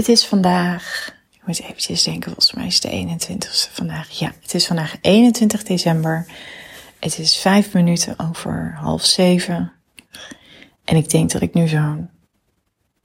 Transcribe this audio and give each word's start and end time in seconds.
Het 0.00 0.08
is 0.08 0.26
vandaag, 0.26 1.14
ik 1.30 1.40
moet 1.46 1.60
eventjes 1.60 2.02
denken, 2.02 2.32
volgens 2.32 2.52
mij 2.52 2.66
is 2.66 2.82
het 2.82 2.82
de 2.82 3.28
21ste 3.28 3.72
vandaag. 3.72 4.10
Ja, 4.10 4.32
het 4.40 4.54
is 4.54 4.66
vandaag 4.66 4.96
21 5.00 5.62
december. 5.62 6.26
Het 7.00 7.18
is 7.18 7.36
vijf 7.36 7.72
minuten 7.72 8.18
over 8.18 8.74
half 8.80 9.04
zeven. 9.04 9.72
En 10.84 10.96
ik 10.96 11.10
denk 11.10 11.30
dat 11.30 11.42
ik 11.42 11.54
nu 11.54 11.68
zo'n, 11.68 12.10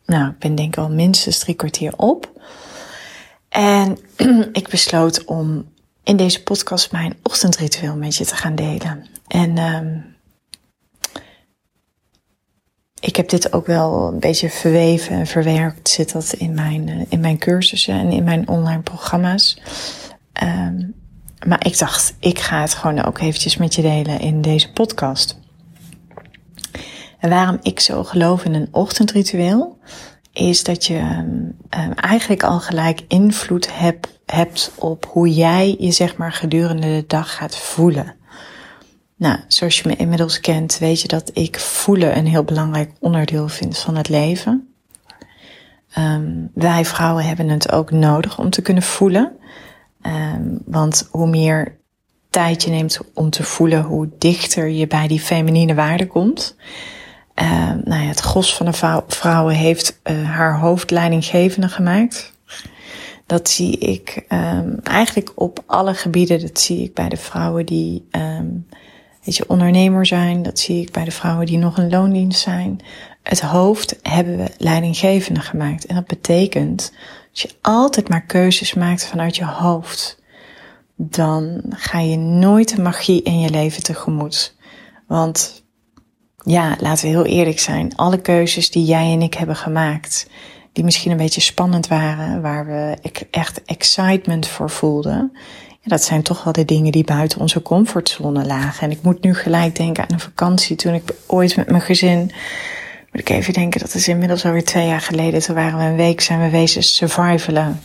nou, 0.05 0.30
ik 0.30 0.40
ben 0.40 0.55
denk 0.55 0.73
ik 0.73 0.84
al 0.84 0.90
minstens 0.90 1.40
drie 1.40 1.55
kwartier 1.55 1.98
op. 1.98 2.41
En 3.49 3.98
ik 4.52 4.68
besloot 4.70 5.26
om 5.26 5.71
in 6.04 6.18
deze 6.18 6.43
podcast 6.43 6.91
mijn 6.91 7.18
ochtendritueel 7.23 7.96
met 7.96 8.16
je 8.16 8.26
te 8.26 8.35
gaan 8.35 8.55
delen. 8.55 9.05
En 9.27 9.57
um, 9.57 10.14
ik 13.05 13.15
heb 13.15 13.29
dit 13.29 13.53
ook 13.53 13.65
wel 13.65 14.07
een 14.07 14.19
beetje 14.19 14.49
verweven 14.49 15.15
en 15.15 15.27
verwerkt. 15.27 15.89
Zit 15.89 16.11
dat 16.11 16.33
in 16.33 16.53
mijn, 16.53 16.87
uh, 16.87 17.01
in 17.09 17.19
mijn 17.19 17.37
cursussen 17.37 17.93
en 17.93 18.12
in 18.12 18.23
mijn 18.23 18.47
online 18.47 18.81
programma's. 18.81 19.57
Um, 20.43 20.93
maar 21.47 21.65
ik 21.65 21.77
dacht, 21.77 22.15
ik 22.20 22.39
ga 22.39 22.62
het 22.62 22.73
gewoon 22.73 23.03
ook 23.03 23.20
eventjes 23.20 23.57
met 23.57 23.75
je 23.75 23.81
delen 23.81 24.20
in 24.20 24.41
deze 24.41 24.71
podcast. 24.71 25.39
En 27.20 27.29
waarom 27.29 27.59
ik 27.62 27.79
zo 27.79 28.03
geloof 28.03 28.45
in 28.45 28.53
een 28.53 28.67
ochtendritueel, 28.71 29.77
is 30.34 30.63
dat 30.63 30.85
je 30.85 30.97
um, 30.97 31.55
eigenlijk 31.95 32.43
al 32.43 32.59
gelijk 32.59 33.01
invloed 33.07 33.77
heb, 33.77 34.07
hebt 34.25 34.71
op 34.75 35.05
hoe 35.12 35.34
jij 35.34 35.75
je 35.79 35.91
zeg 35.91 36.17
maar 36.17 36.34
gedurende 36.34 36.87
de 36.87 37.03
dag 37.07 37.35
gaat 37.35 37.57
voelen. 37.57 38.15
Nou, 39.18 39.40
zoals 39.48 39.80
je 39.80 39.88
me 39.88 39.96
inmiddels 39.96 40.40
kent, 40.40 40.77
weet 40.77 41.02
je 41.02 41.08
dat 41.08 41.32
ik 41.34 41.60
voelen 41.60 42.18
een 42.18 42.27
heel 42.27 42.44
belangrijk 42.44 42.91
onderdeel 42.99 43.48
vind 43.48 43.77
van 43.77 43.96
het 43.96 44.10
leven. 44.10 44.68
Um, 45.98 46.52
wij 46.54 46.85
vrouwen 46.85 47.26
hebben 47.26 47.49
het 47.49 47.71
ook 47.71 47.91
nodig 47.91 48.40
om 48.40 48.49
te 48.49 48.62
kunnen 48.62 48.84
voelen. 48.84 49.32
Um, 50.02 50.62
want 50.66 51.08
hoe 51.12 51.27
meer 51.27 51.77
tijd 52.30 52.63
je 52.63 52.70
neemt 52.70 52.99
om 53.13 53.30
te 53.30 53.43
voelen, 53.43 53.84
hoe 53.84 54.10
dichter 54.18 54.70
je 54.70 54.88
bij 54.88 55.08
die 55.08 55.20
feminine 55.20 55.74
waarde 55.74 56.08
komt. 56.08 56.55
Um, 57.36 57.82
nou 57.84 58.02
ja, 58.02 58.08
het 58.08 58.20
gros 58.20 58.55
van 58.55 58.66
de 58.66 59.02
vrouwen 59.08 59.55
heeft 59.55 59.99
uh, 60.04 60.30
haar 60.30 60.60
hoofdleidinggevende 60.60 61.68
gemaakt. 61.68 62.34
Dat 63.26 63.49
zie 63.49 63.77
ik 63.77 64.25
eigenlijk 64.84 65.31
op 65.36 65.63
alle 65.66 65.94
gebieden. 65.94 66.41
Dat 66.41 66.59
zie 66.59 66.84
ik 66.84 66.94
bij 66.94 67.09
de 67.09 67.18
vrouwen 67.18 67.66
die 67.66 68.08
weet 69.25 69.35
je, 69.35 69.50
ondernemer 69.50 70.06
zijn. 70.06 70.44
Dat 70.44 70.59
zie 70.59 70.81
ik 70.81 70.91
bij 70.91 71.03
de 71.03 71.12
vrouwen 71.12 71.45
die 71.45 71.57
nog 71.57 71.78
een 71.78 71.90
loondienst 71.90 72.41
zijn. 72.41 72.79
Het 73.23 73.41
hoofd 73.41 74.00
hebben 74.01 74.38
we 74.38 74.51
leidinggevende 74.57 75.40
gemaakt. 75.40 75.85
En 75.85 75.95
dat 75.95 76.07
betekent 76.07 76.91
dat 77.31 77.40
je 77.40 77.50
altijd 77.62 78.09
maar 78.09 78.25
keuzes 78.25 78.73
maakt 78.73 79.06
vanuit 79.06 79.35
je 79.35 79.46
hoofd. 79.46 80.23
Dan 80.96 81.62
ga 81.69 82.00
je 82.00 82.18
nooit 82.18 82.75
de 82.75 82.81
magie 82.81 83.24
in 83.24 83.40
je 83.40 83.50
leven 83.50 83.84
tegemoet. 83.84 84.56
Want 85.08 85.63
ja, 86.44 86.75
laten 86.80 87.06
we 87.06 87.12
heel 87.12 87.25
eerlijk 87.25 87.59
zijn. 87.59 87.96
Alle 87.96 88.22
keuzes 88.22 88.72
die 88.72 88.86
jij 88.86 89.12
en 89.12 89.22
ik 89.22 89.34
hebben 89.34 89.56
gemaakt, 89.56 90.28
die 90.74 90.84
misschien 90.84 91.12
een 91.12 91.18
beetje 91.18 91.42
spannend 91.42 91.88
waren, 91.88 92.42
waar 92.42 92.66
we 92.66 92.97
echt 93.31 93.63
excitement 93.63 94.47
voor 94.47 94.69
voelden, 94.69 95.38
dat 95.85 96.03
zijn 96.03 96.22
toch 96.22 96.44
wel 96.44 96.53
de 96.53 96.66
dingen 96.66 96.91
die 96.91 97.03
buiten 97.03 97.40
onze 97.40 97.62
comfortzone 97.62 98.46
lagen. 98.46 98.84
En 98.84 98.91
ik 98.91 99.01
moet 99.01 99.22
nu 99.22 99.35
gelijk 99.35 99.75
denken 99.75 100.03
aan 100.03 100.13
een 100.13 100.19
vakantie 100.19 100.75
toen 100.75 100.94
ik 100.94 101.13
ooit 101.25 101.56
met 101.56 101.69
mijn 101.69 101.81
gezin, 101.81 102.19
moet 103.12 103.22
ik 103.22 103.29
even 103.29 103.53
denken, 103.53 103.79
dat 103.79 103.94
is 103.94 104.07
inmiddels 104.07 104.45
alweer 104.45 104.63
twee 104.63 104.88
jaar 104.88 105.01
geleden. 105.01 105.41
Toen 105.41 105.56
waren 105.56 105.79
we 105.79 105.84
een 105.84 105.95
week, 105.95 106.22
zijn 106.22 106.41
we 106.41 106.50
wezen 106.50 106.84
survivalen 106.84 107.79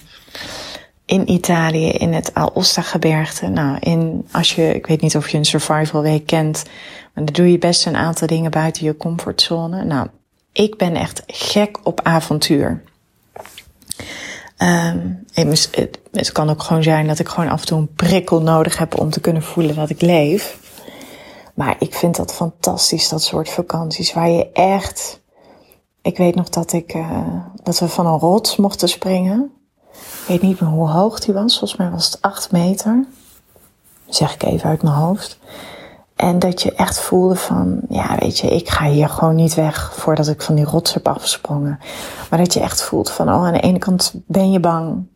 in 1.04 1.30
Italië, 1.30 1.88
in 1.88 2.12
het 2.12 2.34
Aosta-gebergte. 2.34 3.48
Nou, 3.48 3.76
in, 3.80 4.26
als 4.32 4.54
je, 4.54 4.74
ik 4.74 4.86
weet 4.86 5.00
niet 5.00 5.16
of 5.16 5.28
je 5.28 5.38
een 5.38 5.44
survival 5.44 6.02
week 6.02 6.26
kent, 6.26 6.62
maar 7.14 7.24
dan 7.24 7.34
doe 7.34 7.50
je 7.50 7.58
best 7.58 7.86
een 7.86 7.96
aantal 7.96 8.26
dingen 8.26 8.50
buiten 8.50 8.84
je 8.84 8.96
comfortzone. 8.96 9.84
Nou, 9.84 10.08
ik 10.52 10.76
ben 10.76 10.94
echt 10.94 11.22
gek 11.26 11.78
op 11.82 12.00
avontuur. 12.02 12.82
Um, 14.62 15.24
het, 16.12 16.32
kan 16.32 16.50
ook 16.50 16.62
gewoon 16.62 16.82
zijn 16.82 17.06
dat 17.06 17.18
ik 17.18 17.28
gewoon 17.28 17.50
af 17.50 17.60
en 17.60 17.66
toe 17.66 17.78
een 17.78 17.94
prikkel 17.94 18.42
nodig 18.42 18.78
heb 18.78 18.98
om 19.00 19.10
te 19.10 19.20
kunnen 19.20 19.42
voelen 19.42 19.74
dat 19.74 19.90
ik 19.90 20.00
leef. 20.00 20.58
Maar 21.54 21.76
ik 21.78 21.94
vind 21.94 22.16
dat 22.16 22.34
fantastisch, 22.34 23.08
dat 23.08 23.22
soort 23.22 23.50
vakanties 23.50 24.12
waar 24.12 24.28
je 24.28 24.52
echt. 24.52 25.20
Ik 26.02 26.16
weet 26.16 26.34
nog 26.34 26.48
dat 26.48 26.72
ik 26.72 26.94
uh, 26.94 27.34
dat 27.62 27.78
we 27.78 27.88
van 27.88 28.06
een 28.06 28.18
rots 28.18 28.56
mochten 28.56 28.88
springen. 28.88 29.52
Ik 29.92 30.26
weet 30.26 30.42
niet 30.42 30.60
meer 30.60 30.70
hoe 30.70 30.88
hoog 30.88 31.20
die 31.20 31.34
was. 31.34 31.58
Volgens 31.58 31.80
mij 31.80 31.90
was 31.90 32.06
het 32.06 32.22
8 32.22 32.52
meter. 32.52 33.04
zeg 34.08 34.34
ik 34.34 34.42
even 34.42 34.68
uit 34.68 34.82
mijn 34.82 34.94
hoofd. 34.94 35.38
En 36.20 36.38
dat 36.38 36.62
je 36.62 36.72
echt 36.74 37.00
voelde 37.00 37.34
van, 37.34 37.80
ja 37.88 38.16
weet 38.18 38.38
je, 38.38 38.48
ik 38.48 38.68
ga 38.68 38.88
hier 38.88 39.08
gewoon 39.08 39.34
niet 39.34 39.54
weg 39.54 39.94
voordat 39.94 40.28
ik 40.28 40.42
van 40.42 40.54
die 40.54 40.64
rots 40.64 40.94
heb 40.94 41.08
afgesprongen. 41.08 41.78
Maar 42.30 42.38
dat 42.38 42.54
je 42.54 42.60
echt 42.60 42.82
voelt 42.82 43.10
van, 43.10 43.28
oh 43.28 43.46
aan 43.46 43.52
de 43.52 43.60
ene 43.60 43.78
kant 43.78 44.12
ben 44.14 44.52
je 44.52 44.60
bang. 44.60 45.06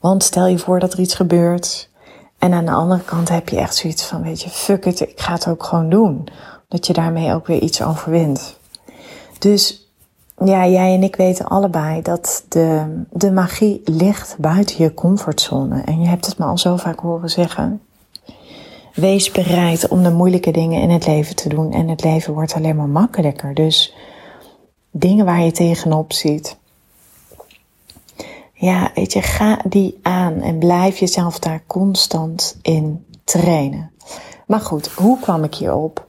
Want 0.00 0.22
stel 0.22 0.46
je 0.46 0.58
voor 0.58 0.80
dat 0.80 0.92
er 0.92 0.98
iets 0.98 1.14
gebeurt. 1.14 1.90
En 2.38 2.52
aan 2.52 2.64
de 2.64 2.70
andere 2.72 3.02
kant 3.04 3.28
heb 3.28 3.48
je 3.48 3.56
echt 3.56 3.76
zoiets 3.76 4.04
van, 4.04 4.22
weet 4.22 4.42
je, 4.42 4.48
fuck 4.48 4.84
it, 4.84 5.00
ik 5.00 5.20
ga 5.20 5.32
het 5.32 5.48
ook 5.48 5.64
gewoon 5.64 5.88
doen. 5.88 6.28
Dat 6.68 6.86
je 6.86 6.92
daarmee 6.92 7.34
ook 7.34 7.46
weer 7.46 7.60
iets 7.60 7.82
overwint. 7.82 8.58
Dus 9.38 9.92
ja, 10.44 10.66
jij 10.66 10.94
en 10.94 11.02
ik 11.02 11.16
weten 11.16 11.46
allebei 11.46 12.02
dat 12.02 12.44
de, 12.48 13.02
de 13.10 13.32
magie 13.32 13.80
ligt 13.84 14.36
buiten 14.38 14.84
je 14.84 14.94
comfortzone. 14.94 15.82
En 15.82 16.00
je 16.00 16.08
hebt 16.08 16.26
het 16.26 16.38
me 16.38 16.44
al 16.44 16.58
zo 16.58 16.76
vaak 16.76 17.00
horen 17.00 17.30
zeggen. 17.30 17.80
Wees 18.98 19.30
bereid 19.30 19.88
om 19.88 20.02
de 20.02 20.10
moeilijke 20.10 20.50
dingen 20.50 20.82
in 20.82 20.90
het 20.90 21.06
leven 21.06 21.36
te 21.36 21.48
doen. 21.48 21.72
En 21.72 21.88
het 21.88 22.04
leven 22.04 22.34
wordt 22.34 22.54
alleen 22.54 22.76
maar 22.76 22.88
makkelijker. 22.88 23.54
Dus 23.54 23.94
dingen 24.90 25.24
waar 25.24 25.42
je 25.42 25.50
tegenop 25.50 26.12
ziet. 26.12 26.56
Ja, 28.52 28.90
weet 28.94 29.12
je, 29.12 29.22
ga 29.22 29.60
die 29.68 29.98
aan 30.02 30.40
en 30.40 30.58
blijf 30.58 30.98
jezelf 30.98 31.38
daar 31.38 31.62
constant 31.66 32.58
in 32.62 33.04
trainen. 33.24 33.90
Maar 34.46 34.60
goed, 34.60 34.88
hoe 34.88 35.20
kwam 35.20 35.44
ik 35.44 35.54
hierop? 35.54 36.06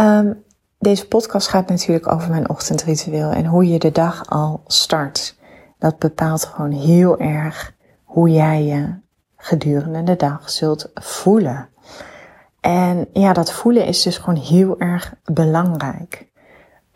Um, 0.00 0.42
deze 0.78 1.08
podcast 1.08 1.48
gaat 1.48 1.68
natuurlijk 1.68 2.12
over 2.12 2.30
mijn 2.30 2.48
ochtendritueel 2.48 3.30
en 3.30 3.46
hoe 3.46 3.68
je 3.68 3.78
de 3.78 3.92
dag 3.92 4.30
al 4.30 4.60
start. 4.66 5.36
Dat 5.78 5.98
bepaalt 5.98 6.44
gewoon 6.44 6.72
heel 6.72 7.18
erg 7.18 7.74
hoe 8.04 8.30
jij 8.30 8.64
je 8.64 8.94
gedurende 9.36 10.02
de 10.02 10.16
dag 10.16 10.50
zult 10.50 10.90
voelen. 10.94 11.68
En 12.64 13.08
ja, 13.12 13.32
dat 13.32 13.52
voelen 13.52 13.86
is 13.86 14.02
dus 14.02 14.18
gewoon 14.18 14.42
heel 14.42 14.78
erg 14.78 15.14
belangrijk. 15.24 16.26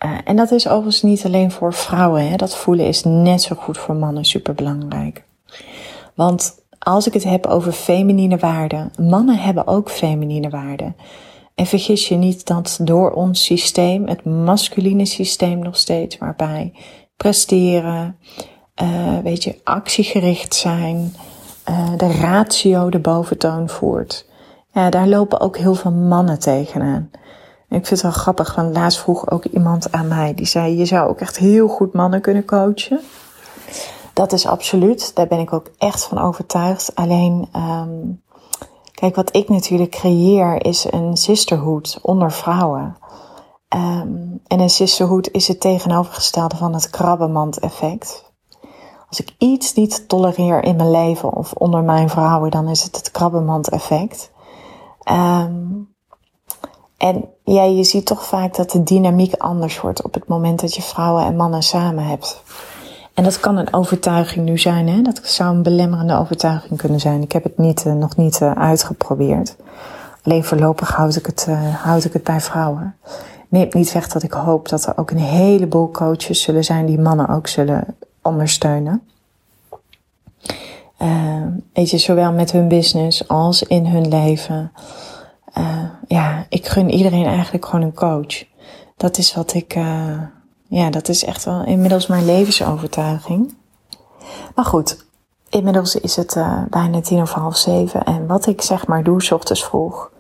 Uh, 0.04 0.18
en 0.24 0.36
dat 0.36 0.50
is 0.50 0.68
overigens 0.68 1.02
niet 1.02 1.24
alleen 1.24 1.50
voor 1.50 1.74
vrouwen. 1.74 2.28
Hè. 2.28 2.36
Dat 2.36 2.56
voelen 2.56 2.86
is 2.86 3.04
net 3.04 3.42
zo 3.42 3.54
goed 3.54 3.78
voor 3.78 3.94
mannen 3.94 4.24
super 4.24 4.54
belangrijk. 4.54 5.22
Want 6.14 6.62
als 6.78 7.06
ik 7.06 7.12
het 7.12 7.24
heb 7.24 7.46
over 7.46 7.72
feminine 7.72 8.36
waarden, 8.36 8.90
mannen 9.00 9.38
hebben 9.38 9.66
ook 9.66 9.90
feminine 9.90 10.48
waarden. 10.48 10.96
En 11.54 11.66
vergis 11.66 12.08
je 12.08 12.16
niet 12.16 12.46
dat 12.46 12.78
door 12.82 13.10
ons 13.10 13.44
systeem, 13.44 14.06
het 14.06 14.24
masculine 14.24 15.06
systeem 15.06 15.58
nog 15.58 15.76
steeds, 15.76 16.18
waarbij 16.18 16.72
presteren, 17.16 18.16
uh, 18.82 19.18
weet 19.22 19.44
je, 19.44 19.60
actiegericht 19.64 20.54
zijn, 20.54 21.14
uh, 21.68 21.96
de 21.96 22.12
ratio 22.12 22.90
de 22.90 22.98
boventoon 22.98 23.68
voert. 23.68 24.27
Ja, 24.72 24.90
daar 24.90 25.08
lopen 25.08 25.40
ook 25.40 25.56
heel 25.56 25.74
veel 25.74 25.90
mannen 25.90 26.38
tegenaan. 26.38 27.10
ik 27.68 27.86
vind 27.86 27.88
het 27.88 28.02
wel 28.02 28.10
grappig, 28.10 28.54
want 28.54 28.74
laatst 28.74 28.98
vroeg 28.98 29.30
ook 29.30 29.44
iemand 29.44 29.92
aan 29.92 30.08
mij, 30.08 30.34
die 30.34 30.46
zei, 30.46 30.76
je 30.76 30.84
zou 30.84 31.08
ook 31.08 31.20
echt 31.20 31.36
heel 31.38 31.68
goed 31.68 31.92
mannen 31.92 32.20
kunnen 32.20 32.44
coachen. 32.44 33.00
Dat 34.12 34.32
is 34.32 34.46
absoluut, 34.46 35.14
daar 35.14 35.26
ben 35.26 35.38
ik 35.38 35.52
ook 35.52 35.70
echt 35.78 36.04
van 36.04 36.18
overtuigd. 36.18 36.94
Alleen, 36.94 37.48
um, 37.56 38.22
kijk, 38.94 39.14
wat 39.14 39.36
ik 39.36 39.48
natuurlijk 39.48 39.90
creëer 39.90 40.64
is 40.64 40.86
een 40.90 41.16
sisterhood 41.16 41.98
onder 42.02 42.32
vrouwen. 42.32 42.96
Um, 43.74 44.40
en 44.46 44.60
een 44.60 44.70
sisterhood 44.70 45.28
is 45.30 45.48
het 45.48 45.60
tegenovergestelde 45.60 46.56
van 46.56 46.74
het 46.74 46.90
krabbenmand 46.90 47.58
effect. 47.58 48.28
Als 49.08 49.20
ik 49.20 49.34
iets 49.38 49.74
niet 49.74 50.08
tolereer 50.08 50.64
in 50.64 50.76
mijn 50.76 50.90
leven 50.90 51.32
of 51.32 51.52
onder 51.52 51.82
mijn 51.82 52.08
vrouwen, 52.08 52.50
dan 52.50 52.68
is 52.68 52.82
het 52.82 52.96
het 52.96 53.10
krabbenmand-effect. 53.10 54.30
Um, 55.10 55.88
en 56.96 57.24
ja, 57.44 57.62
je 57.62 57.84
ziet 57.84 58.06
toch 58.06 58.26
vaak 58.26 58.56
dat 58.56 58.70
de 58.70 58.82
dynamiek 58.82 59.34
anders 59.34 59.80
wordt 59.80 60.02
op 60.02 60.14
het 60.14 60.28
moment 60.28 60.60
dat 60.60 60.74
je 60.74 60.82
vrouwen 60.82 61.24
en 61.24 61.36
mannen 61.36 61.62
samen 61.62 62.04
hebt. 62.04 62.42
En 63.14 63.24
dat 63.24 63.40
kan 63.40 63.56
een 63.56 63.72
overtuiging 63.74 64.44
nu 64.44 64.58
zijn, 64.58 64.88
hè? 64.88 65.02
dat 65.02 65.20
zou 65.22 65.54
een 65.54 65.62
belemmerende 65.62 66.16
overtuiging 66.16 66.78
kunnen 66.78 67.00
zijn. 67.00 67.22
Ik 67.22 67.32
heb 67.32 67.42
het 67.42 67.58
niet, 67.58 67.84
uh, 67.84 67.92
nog 67.92 68.16
niet 68.16 68.40
uh, 68.40 68.52
uitgeprobeerd. 68.52 69.56
Alleen 70.22 70.44
voorlopig 70.44 70.90
houd 70.96 71.16
ik, 71.16 71.26
het, 71.26 71.46
uh, 71.48 71.74
houd 71.74 72.04
ik 72.04 72.12
het 72.12 72.22
bij 72.22 72.40
vrouwen. 72.40 72.96
Neemt 73.48 73.74
niet 73.74 73.92
weg 73.92 74.08
dat 74.08 74.22
ik 74.22 74.32
hoop 74.32 74.68
dat 74.68 74.86
er 74.86 74.92
ook 74.96 75.10
een 75.10 75.18
heleboel 75.18 75.90
coaches 75.90 76.42
zullen 76.42 76.64
zijn 76.64 76.86
die 76.86 76.98
mannen 76.98 77.28
ook 77.28 77.46
zullen 77.46 77.96
ondersteunen. 78.22 79.02
Weet 81.72 81.90
je, 81.90 81.98
zowel 81.98 82.32
met 82.32 82.52
hun 82.52 82.68
business 82.68 83.28
als 83.28 83.62
in 83.62 83.86
hun 83.86 84.08
leven. 84.08 84.72
ja, 86.06 86.46
ik 86.48 86.66
gun 86.66 86.90
iedereen 86.90 87.26
eigenlijk 87.26 87.66
gewoon 87.66 87.84
een 87.84 87.94
coach. 87.94 88.44
Dat 88.96 89.18
is 89.18 89.34
wat 89.34 89.54
ik, 89.54 89.74
ja, 90.68 90.90
dat 90.90 91.08
is 91.08 91.24
echt 91.24 91.44
wel 91.44 91.64
inmiddels 91.64 92.06
mijn 92.06 92.24
levensovertuiging. 92.24 93.56
Maar 94.54 94.64
goed, 94.64 95.06
inmiddels 95.48 95.96
is 95.96 96.16
het 96.16 96.36
uh, 96.36 96.62
bijna 96.70 97.00
tien 97.00 97.20
of 97.20 97.32
half 97.32 97.56
zeven. 97.56 98.04
En 98.04 98.26
wat 98.26 98.46
ik 98.46 98.62
zeg 98.62 98.86
maar 98.86 99.02
doe, 99.02 99.22
s 99.22 99.32
ochtends 99.32 99.64
vroeg. 99.64 100.10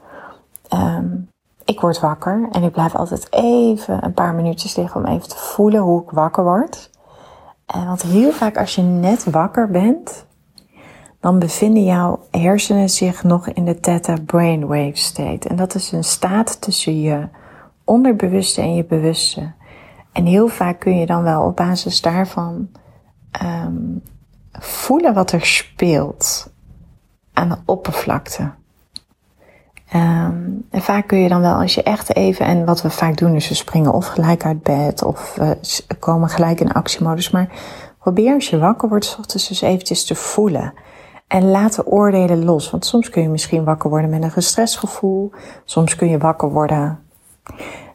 Um, 0.72 1.28
ik 1.64 1.80
word 1.80 2.00
wakker 2.00 2.48
en 2.52 2.62
ik 2.62 2.72
blijf 2.72 2.94
altijd 2.94 3.32
even 3.32 4.04
een 4.04 4.12
paar 4.12 4.34
minuutjes 4.34 4.76
liggen 4.76 5.00
om 5.00 5.06
even 5.06 5.28
te 5.28 5.36
voelen 5.36 5.80
hoe 5.80 6.02
ik 6.02 6.10
wakker 6.10 6.44
word. 6.44 6.90
En 7.66 7.86
want 7.86 8.02
heel 8.02 8.32
vaak 8.32 8.56
als 8.56 8.74
je 8.74 8.82
net 8.82 9.24
wakker 9.24 9.70
bent, 9.70 10.26
dan 11.20 11.38
bevinden 11.38 11.84
jouw 11.84 12.20
hersenen 12.30 12.90
zich 12.90 13.24
nog 13.24 13.48
in 13.48 13.64
de 13.64 13.80
theta 13.80 14.14
brainwave 14.26 14.96
state. 14.96 15.48
En 15.48 15.56
dat 15.56 15.74
is 15.74 15.92
een 15.92 16.04
staat 16.04 16.60
tussen 16.60 17.00
je 17.00 17.28
onderbewuste 17.84 18.60
en 18.60 18.74
je 18.74 18.84
bewuste. 18.84 19.52
En 20.12 20.24
heel 20.24 20.48
vaak 20.48 20.80
kun 20.80 20.98
je 20.98 21.06
dan 21.06 21.22
wel 21.22 21.42
op 21.42 21.56
basis 21.56 22.00
daarvan 22.00 22.68
um, 23.42 24.02
voelen 24.52 25.14
wat 25.14 25.32
er 25.32 25.46
speelt 25.46 26.50
aan 27.32 27.48
de 27.48 27.56
oppervlakte. 27.64 28.50
Um, 29.94 30.66
en 30.70 30.82
vaak 30.82 31.06
kun 31.06 31.18
je 31.18 31.28
dan 31.28 31.40
wel, 31.40 31.54
als 31.54 31.74
je 31.74 31.82
echt 31.82 32.16
even, 32.16 32.46
en 32.46 32.64
wat 32.64 32.82
we 32.82 32.90
vaak 32.90 33.16
doen 33.16 33.34
is 33.34 33.48
we 33.48 33.54
springen 33.54 33.92
of 33.92 34.06
gelijk 34.06 34.44
uit 34.44 34.62
bed 34.62 35.02
of 35.02 35.34
we 35.34 35.56
komen 35.98 36.28
gelijk 36.28 36.60
in 36.60 36.72
actiemodus. 36.72 37.30
Maar 37.30 37.48
probeer 37.98 38.34
als 38.34 38.50
je 38.50 38.58
wakker 38.58 38.88
wordt, 38.88 39.16
ochtends 39.18 39.48
dus 39.48 39.60
eventjes 39.60 40.04
te 40.04 40.14
voelen. 40.14 40.72
En 41.28 41.50
laat 41.50 41.74
de 41.74 41.86
oordelen 41.86 42.44
los. 42.44 42.70
Want 42.70 42.86
soms 42.86 43.10
kun 43.10 43.22
je 43.22 43.28
misschien 43.28 43.64
wakker 43.64 43.90
worden 43.90 44.10
met 44.10 44.22
een 44.22 44.30
gestrest 44.30 44.78
gevoel. 44.78 45.30
Soms 45.64 45.96
kun 45.96 46.08
je 46.08 46.18
wakker 46.18 46.50
worden 46.50 46.98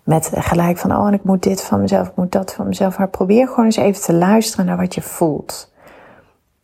met 0.03 0.31
gelijk 0.33 0.77
van, 0.77 0.95
oh, 0.95 1.07
en 1.07 1.13
ik 1.13 1.23
moet 1.23 1.43
dit 1.43 1.63
van 1.63 1.81
mezelf, 1.81 2.07
ik 2.07 2.15
moet 2.15 2.31
dat 2.31 2.53
van 2.53 2.67
mezelf. 2.67 2.97
Maar 2.97 3.09
probeer 3.09 3.47
gewoon 3.47 3.65
eens 3.65 3.75
even 3.75 4.01
te 4.01 4.13
luisteren 4.13 4.65
naar 4.65 4.77
wat 4.77 4.95
je 4.95 5.01
voelt. 5.01 5.71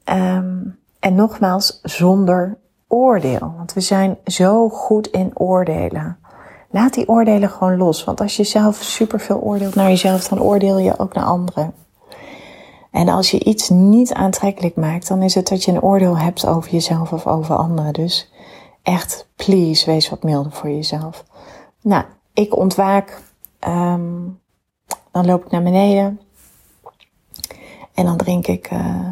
Um, 0.06 0.77
en 1.00 1.16
nogmaals, 1.16 1.80
zonder 1.83 2.57
oordeel. 2.88 3.54
Want 3.57 3.74
we 3.74 3.81
zijn 3.81 4.18
zo 4.25 4.69
goed 4.69 5.07
in 5.07 5.31
oordelen. 5.33 6.18
Laat 6.69 6.94
die 6.94 7.07
oordelen 7.07 7.50
gewoon 7.50 7.77
los. 7.77 8.04
Want 8.04 8.22
als 8.22 8.38
je 8.38 8.44
zelf 8.44 8.75
superveel 8.75 9.39
oordeelt 9.39 9.75
naar 9.75 9.89
jezelf, 9.89 10.27
dan 10.27 10.42
oordeel 10.42 10.77
je 10.77 11.00
ook 11.00 11.13
naar 11.13 11.24
anderen. 11.24 11.74
En 12.91 13.09
als 13.09 13.31
je 13.31 13.44
iets 13.44 13.69
niet 13.69 14.13
aantrekkelijk 14.13 14.75
maakt, 14.75 15.07
dan 15.07 15.21
is 15.21 15.36
het 15.36 15.47
dat 15.47 15.63
je 15.63 15.71
een 15.71 15.81
oordeel 15.81 16.18
hebt 16.18 16.45
over 16.45 16.71
jezelf 16.71 17.12
of 17.12 17.27
over 17.27 17.56
anderen. 17.56 17.94
Dus 17.94 18.31
echt, 18.83 19.27
please, 19.36 19.86
wees 19.86 20.09
wat 20.09 20.24
milder 20.24 20.51
voor 20.51 20.69
jezelf. 20.69 21.24
Nou, 21.81 22.03
ik 22.33 22.57
ontwaak 22.57 23.21
Um, 23.68 24.39
dan 25.12 25.25
loop 25.25 25.45
ik 25.45 25.51
naar 25.51 25.63
beneden. 25.63 26.19
En 27.94 28.06
dan 28.06 28.18
drink 28.18 28.47
ik 28.47 28.71
uh, 28.71 29.07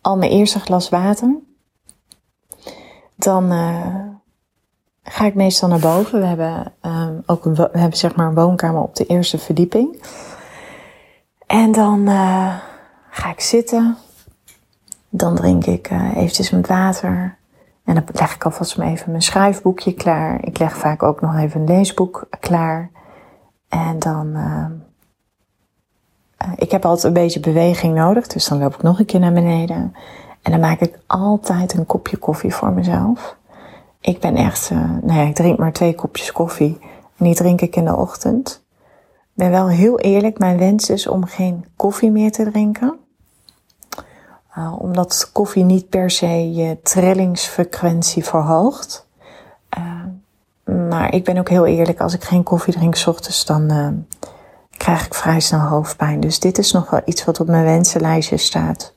al 0.00 0.16
mijn 0.16 0.30
eerste 0.30 0.60
glas 0.60 0.88
water. 0.88 1.36
Dan 3.16 3.52
uh, 3.52 3.94
ga 5.02 5.24
ik 5.24 5.34
meestal 5.34 5.68
naar 5.68 5.78
boven. 5.78 6.20
We 6.20 6.26
hebben 6.26 6.72
um, 6.82 7.22
ook 7.26 7.44
een, 7.44 7.54
we 7.54 7.68
hebben 7.72 7.98
zeg 7.98 8.16
maar 8.16 8.26
een 8.26 8.34
woonkamer 8.34 8.82
op 8.82 8.96
de 8.96 9.06
eerste 9.06 9.38
verdieping. 9.38 10.02
En 11.46 11.72
dan 11.72 12.08
uh, 12.08 12.54
ga 13.18 13.30
ik 13.30 13.40
zitten. 13.40 13.96
Dan 15.08 15.34
drink 15.34 15.66
ik 15.66 15.90
eventjes 16.14 16.50
mijn 16.50 16.66
water. 16.66 17.36
En 17.84 17.94
dan 17.94 18.04
leg 18.12 18.34
ik 18.34 18.44
alvast 18.44 18.78
even 18.78 19.10
mijn 19.10 19.22
schrijfboekje 19.22 19.94
klaar. 19.94 20.44
Ik 20.44 20.58
leg 20.58 20.76
vaak 20.76 21.02
ook 21.02 21.20
nog 21.20 21.36
even 21.36 21.60
een 21.60 21.66
leesboek 21.66 22.26
klaar. 22.40 22.90
En 23.68 23.98
dan, 23.98 24.26
uh, 24.36 24.66
ik 26.56 26.70
heb 26.70 26.84
altijd 26.84 27.04
een 27.04 27.22
beetje 27.22 27.40
beweging 27.40 27.94
nodig, 27.94 28.26
dus 28.26 28.48
dan 28.48 28.58
loop 28.58 28.74
ik 28.74 28.82
nog 28.82 28.98
een 28.98 29.04
keer 29.04 29.20
naar 29.20 29.32
beneden. 29.32 29.94
En 30.42 30.50
dan 30.50 30.60
maak 30.60 30.80
ik 30.80 30.98
altijd 31.06 31.74
een 31.74 31.86
kopje 31.86 32.16
koffie 32.16 32.54
voor 32.54 32.72
mezelf. 32.72 33.36
Ik 34.00 34.20
ben 34.20 34.36
echt, 34.36 34.70
uh, 34.70 34.78
nou 35.02 35.18
ja, 35.20 35.26
ik 35.26 35.34
drink 35.34 35.58
maar 35.58 35.72
twee 35.72 35.94
kopjes 35.94 36.32
koffie. 36.32 36.78
En 37.16 37.24
die 37.24 37.34
drink 37.34 37.60
ik 37.60 37.76
in 37.76 37.84
de 37.84 37.96
ochtend. 37.96 38.64
Ik 39.22 39.44
ben 39.44 39.50
wel 39.50 39.68
heel 39.68 39.98
eerlijk, 39.98 40.38
mijn 40.38 40.58
wens 40.58 40.90
is 40.90 41.06
om 41.06 41.24
geen 41.24 41.64
koffie 41.76 42.10
meer 42.10 42.32
te 42.32 42.50
drinken. 42.50 42.98
Uh, 44.58 44.74
omdat 44.78 45.30
koffie 45.32 45.64
niet 45.64 45.88
per 45.88 46.10
se 46.10 46.52
je 46.54 46.78
trillingsfrequentie 46.82 48.24
verhoogt. 48.24 49.06
Uh, 49.78 50.04
maar 50.88 51.14
ik 51.14 51.24
ben 51.24 51.38
ook 51.38 51.48
heel 51.48 51.66
eerlijk, 51.66 52.00
als 52.00 52.14
ik 52.14 52.24
geen 52.24 52.42
koffie 52.42 52.72
drink 52.72 52.94
s 52.94 53.06
ochtends, 53.06 53.44
dan 53.44 53.72
uh, 53.72 53.88
krijg 54.76 55.06
ik 55.06 55.14
vrij 55.14 55.40
snel 55.40 55.60
hoofdpijn. 55.60 56.20
Dus 56.20 56.40
dit 56.40 56.58
is 56.58 56.72
nog 56.72 56.90
wel 56.90 57.00
iets 57.04 57.24
wat 57.24 57.40
op 57.40 57.46
mijn 57.46 57.64
wensenlijstje 57.64 58.36
staat. 58.36 58.94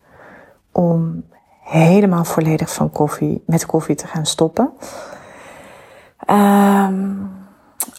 Om 0.72 1.24
helemaal 1.64 2.24
volledig 2.24 2.74
van 2.74 2.92
koffie, 2.92 3.44
met 3.46 3.66
koffie 3.66 3.96
te 3.96 4.08
gaan 4.08 4.26
stoppen. 4.26 4.70
Um, 6.30 7.41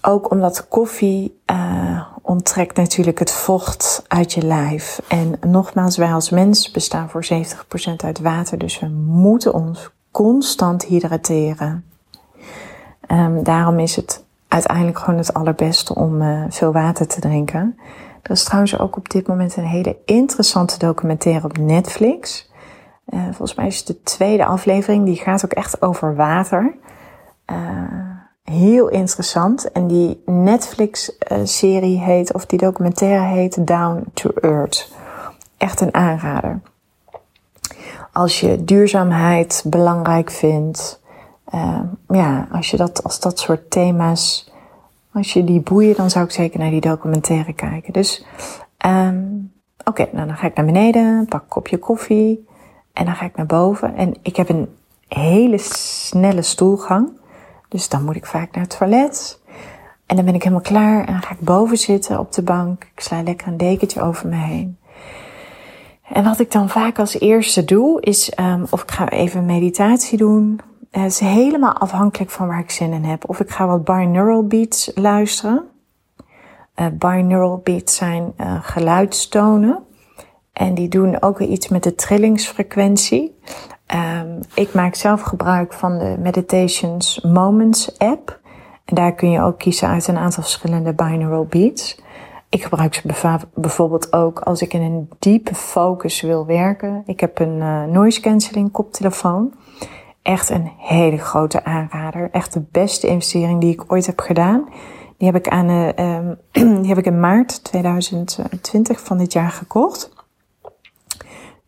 ook 0.02 0.30
omdat 0.30 0.68
koffie 0.68 1.40
uh, 1.46 2.06
onttrekt 2.22 2.76
natuurlijk 2.76 3.18
het 3.18 3.32
vocht 3.32 4.04
uit 4.08 4.32
je 4.32 4.42
lijf. 4.42 5.00
En 5.08 5.34
nogmaals, 5.46 5.96
wij 5.96 6.12
als 6.12 6.30
mens 6.30 6.70
bestaan 6.70 7.08
voor 7.08 7.24
70% 7.24 7.26
uit 7.96 8.20
water. 8.20 8.58
Dus 8.58 8.80
we 8.80 8.88
moeten 9.06 9.54
ons 9.54 9.90
constant 10.10 10.84
hydrateren. 10.84 11.84
Um, 13.08 13.42
daarom 13.42 13.78
is 13.78 13.96
het 13.96 14.24
uiteindelijk 14.48 14.98
gewoon 14.98 15.18
het 15.18 15.34
allerbeste 15.34 15.94
om 15.94 16.22
uh, 16.22 16.44
veel 16.48 16.72
water 16.72 17.06
te 17.06 17.20
drinken. 17.20 17.78
Er 18.22 18.30
is 18.30 18.44
trouwens 18.44 18.78
ook 18.78 18.96
op 18.96 19.10
dit 19.10 19.26
moment 19.26 19.56
een 19.56 19.64
hele 19.64 19.96
interessante 20.04 20.78
documentaire 20.78 21.44
op 21.44 21.58
Netflix. 21.58 22.50
Uh, 23.08 23.22
volgens 23.24 23.54
mij 23.54 23.66
is 23.66 23.78
het 23.78 23.86
de 23.86 24.02
tweede 24.02 24.44
aflevering. 24.44 25.04
Die 25.04 25.16
gaat 25.16 25.44
ook 25.44 25.52
echt 25.52 25.82
over 25.82 26.16
Uh, 27.46 27.56
heel 28.42 28.88
interessant. 28.88 29.72
En 29.72 29.86
die 29.86 30.22
Netflix-serie 30.26 31.98
heet, 31.98 32.34
of 32.34 32.46
die 32.46 32.58
documentaire 32.58 33.24
heet 33.24 33.66
Down 33.66 34.04
to 34.14 34.30
Earth. 34.40 34.92
Echt 35.56 35.80
een 35.80 35.94
aanrader. 35.94 36.60
Als 38.12 38.40
je 38.40 38.64
duurzaamheid 38.64 39.64
belangrijk 39.66 40.30
vindt, 40.30 41.00
uh, 41.54 41.80
ja, 42.08 42.48
als 42.52 42.70
je 42.70 42.76
dat, 42.76 43.02
als 43.04 43.20
dat 43.20 43.38
soort 43.38 43.70
thema's, 43.70 44.50
als 45.12 45.32
je 45.32 45.44
die 45.44 45.60
boeien, 45.60 45.96
dan 45.96 46.10
zou 46.10 46.24
ik 46.24 46.30
zeker 46.30 46.58
naar 46.58 46.70
die 46.70 46.80
documentaire 46.80 47.52
kijken. 47.52 47.92
Dus, 47.92 48.24
um, 48.86 49.52
oké, 49.84 50.08
nou 50.12 50.26
dan 50.26 50.36
ga 50.36 50.46
ik 50.46 50.54
naar 50.54 50.64
beneden, 50.64 51.26
pak 51.28 51.40
een 51.40 51.48
kopje 51.48 51.78
koffie 51.78 52.46
en 52.92 53.04
dan 53.04 53.14
ga 53.14 53.24
ik 53.24 53.36
naar 53.36 53.46
boven. 53.46 53.94
En 53.94 54.14
ik 54.22 54.36
heb 54.36 54.48
een 54.48 54.76
hele 55.08 55.58
snelle 55.58 56.42
stoelgang, 56.42 57.10
dus 57.72 57.88
dan 57.88 58.04
moet 58.04 58.16
ik 58.16 58.26
vaak 58.26 58.54
naar 58.54 58.64
het 58.64 58.78
toilet. 58.78 59.40
En 60.06 60.16
dan 60.16 60.24
ben 60.24 60.34
ik 60.34 60.42
helemaal 60.42 60.64
klaar 60.64 61.00
en 61.06 61.12
dan 61.12 61.22
ga 61.22 61.30
ik 61.30 61.40
boven 61.40 61.76
zitten 61.76 62.18
op 62.18 62.32
de 62.32 62.42
bank. 62.42 62.90
Ik 62.94 63.00
sla 63.00 63.22
lekker 63.22 63.46
een 63.46 63.56
dekentje 63.56 64.02
over 64.02 64.28
me 64.28 64.36
heen. 64.36 64.78
En 66.02 66.24
wat 66.24 66.40
ik 66.40 66.50
dan 66.50 66.68
vaak 66.68 66.98
als 66.98 67.20
eerste 67.20 67.64
doe, 67.64 68.00
is 68.00 68.32
um, 68.38 68.66
of 68.70 68.82
ik 68.82 68.90
ga 68.90 69.08
even 69.08 69.46
meditatie 69.46 70.18
doen, 70.18 70.60
het 70.90 71.10
is 71.10 71.18
helemaal 71.18 71.72
afhankelijk 71.72 72.30
van 72.30 72.46
waar 72.46 72.58
ik 72.58 72.70
zin 72.70 72.92
in 72.92 73.04
heb. 73.04 73.28
Of 73.28 73.40
ik 73.40 73.50
ga 73.50 73.66
wat 73.66 73.84
binaural 73.84 74.46
beats 74.46 74.90
luisteren. 74.94 75.64
Uh, 76.76 76.86
binaural 76.92 77.60
beats 77.64 77.96
zijn 77.96 78.32
uh, 78.40 78.58
geluidstonen. 78.62 79.82
En 80.52 80.74
die 80.74 80.88
doen 80.88 81.22
ook 81.22 81.38
weer 81.38 81.48
iets 81.48 81.68
met 81.68 81.82
de 81.82 81.94
trillingsfrequentie. 81.94 83.38
Um, 83.94 84.40
ik 84.54 84.74
maak 84.74 84.94
zelf 84.94 85.20
gebruik 85.20 85.72
van 85.72 85.98
de 85.98 86.16
Meditations 86.18 87.20
Moments 87.20 87.98
app. 87.98 88.40
En 88.84 88.94
daar 88.94 89.14
kun 89.14 89.30
je 89.30 89.42
ook 89.42 89.58
kiezen 89.58 89.88
uit 89.88 90.06
een 90.06 90.18
aantal 90.18 90.42
verschillende 90.42 90.94
binaural 90.94 91.44
beats. 91.44 92.00
ik 92.48 92.62
gebruik 92.62 92.94
ze 92.94 93.46
bijvoorbeeld 93.54 94.12
ook 94.12 94.40
als 94.40 94.62
ik 94.62 94.72
in 94.72 94.82
een 94.82 95.08
diepe 95.18 95.54
focus 95.54 96.20
wil 96.20 96.46
werken. 96.46 97.02
Ik 97.06 97.20
heb 97.20 97.38
een 97.38 97.56
uh, 97.56 97.84
noise 97.84 98.20
cancelling 98.20 98.72
koptelefoon. 98.72 99.54
Echt 100.22 100.50
een 100.50 100.70
hele 100.78 101.18
grote 101.18 101.64
aanrader. 101.64 102.28
Echt 102.30 102.52
de 102.52 102.64
beste 102.70 103.06
investering 103.06 103.60
die 103.60 103.72
ik 103.72 103.92
ooit 103.92 104.06
heb 104.06 104.20
gedaan. 104.20 104.68
Die 105.16 105.30
heb 105.30 105.46
ik, 105.46 105.48
aan, 105.48 105.70
uh, 105.70 106.18
die 106.82 106.88
heb 106.88 106.98
ik 106.98 107.06
in 107.06 107.20
maart 107.20 107.64
2020 107.64 109.00
van 109.00 109.18
dit 109.18 109.32
jaar 109.32 109.50
gekocht. 109.50 110.10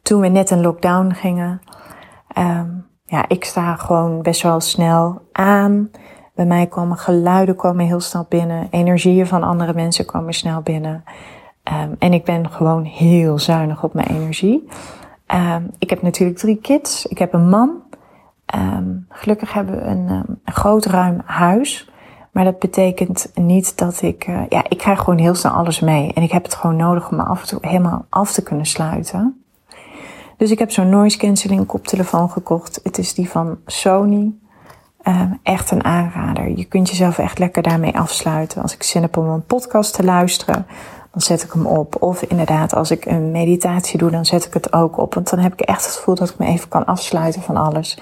Toen 0.02 0.21
we 0.21 0.28
net 0.28 0.50
een 0.50 0.61
lockdown 0.61 1.11
gingen. 1.11 1.61
Um, 2.38 2.87
ja, 3.05 3.29
ik 3.29 3.45
sta 3.45 3.76
gewoon 3.76 4.23
best 4.23 4.43
wel 4.43 4.61
snel 4.61 5.21
aan. 5.33 5.91
Bij 6.35 6.47
mij 6.47 6.67
komen 6.67 6.97
geluiden 6.97 7.57
komen 7.57 7.87
heel 7.87 8.00
snel 8.00 8.26
binnen. 8.29 8.67
Energieën 8.71 9.26
van 9.26 9.43
andere 9.43 9.75
mensen 9.75 10.05
komen 10.05 10.35
snel 10.35 10.61
binnen. 10.61 11.05
Um, 11.83 11.97
en 11.99 12.12
ik 12.12 12.25
ben 12.25 12.50
gewoon 12.50 12.85
heel 12.85 13.38
zuinig 13.38 13.83
op 13.83 13.95
mijn 13.95 14.07
energie. 14.07 14.69
Um, 15.35 15.71
ik 15.79 15.91
heb 15.91 16.03
natuurlijk 16.03 16.38
drie 16.38 16.57
kids. 16.57 17.07
Ik 17.07 17.19
heb 17.19 17.33
een 17.33 17.49
man. 17.49 17.83
Gelukkig 19.09 19.53
hebben 19.53 19.75
we 19.76 19.83
een, 19.83 20.41
groot 20.45 20.85
ruim 20.85 21.23
huis. 21.25 21.91
Maar 22.33 22.45
dat 22.45 22.59
betekent 22.59 23.31
niet 23.35 23.79
dat 23.79 24.03
ik... 24.03 24.26
Uh, 24.26 24.43
ja, 24.49 24.64
ik 24.69 24.79
krijg 24.79 24.99
gewoon 24.99 25.19
heel 25.19 25.35
snel 25.35 25.53
alles 25.53 25.81
mee. 25.81 26.12
En 26.12 26.23
ik 26.23 26.31
heb 26.31 26.45
het 26.45 26.55
gewoon 26.55 26.76
nodig 26.76 27.11
om 27.11 27.17
me 27.17 27.23
af 27.23 27.41
en 27.41 27.47
toe 27.47 27.59
helemaal 27.61 28.07
af 28.09 28.33
te 28.33 28.43
kunnen 28.43 28.67
sluiten. 28.67 29.44
Dus 30.37 30.50
ik 30.50 30.59
heb 30.59 30.71
zo'n 30.71 30.88
noise 30.88 31.19
cancelling 31.19 31.67
koptelefoon 31.67 32.31
gekocht. 32.31 32.81
Het 32.83 32.99
is 32.99 33.14
die 33.14 33.31
van 33.31 33.59
Sony. 33.67 34.33
Uh, 35.09 35.21
echt 35.43 35.71
een 35.71 35.85
aanrader. 35.85 36.49
Je 36.57 36.64
kunt 36.64 36.88
jezelf 36.88 37.19
echt 37.19 37.38
lekker 37.38 37.62
daarmee 37.62 37.97
afsluiten. 37.99 38.62
Als 38.62 38.75
ik 38.75 38.83
zin 38.83 39.03
heb 39.03 39.17
om 39.17 39.29
een 39.29 39.47
podcast 39.47 39.95
te 39.95 40.05
luisteren, 40.05 40.67
dan 41.12 41.21
zet 41.21 41.43
ik 41.43 41.53
hem 41.53 41.67
op. 41.67 42.03
Of 42.03 42.23
inderdaad, 42.23 42.75
als 42.75 42.91
ik 42.91 43.05
een 43.05 43.31
meditatie 43.31 43.99
doe, 43.99 44.11
dan 44.11 44.25
zet 44.25 44.45
ik 44.45 44.55
het 44.55 44.73
ook 44.73 44.99
op. 44.99 45.14
Want 45.14 45.31
dan 45.31 45.38
heb 45.38 45.53
ik 45.53 45.61
echt 45.61 45.85
het 45.85 45.95
gevoel 45.95 46.14
dat 46.14 46.29
ik 46.29 46.38
me 46.38 46.47
even 46.47 46.69
kan 46.69 46.85
afsluiten 46.85 47.43
van 47.43 47.57
alles. 47.57 47.99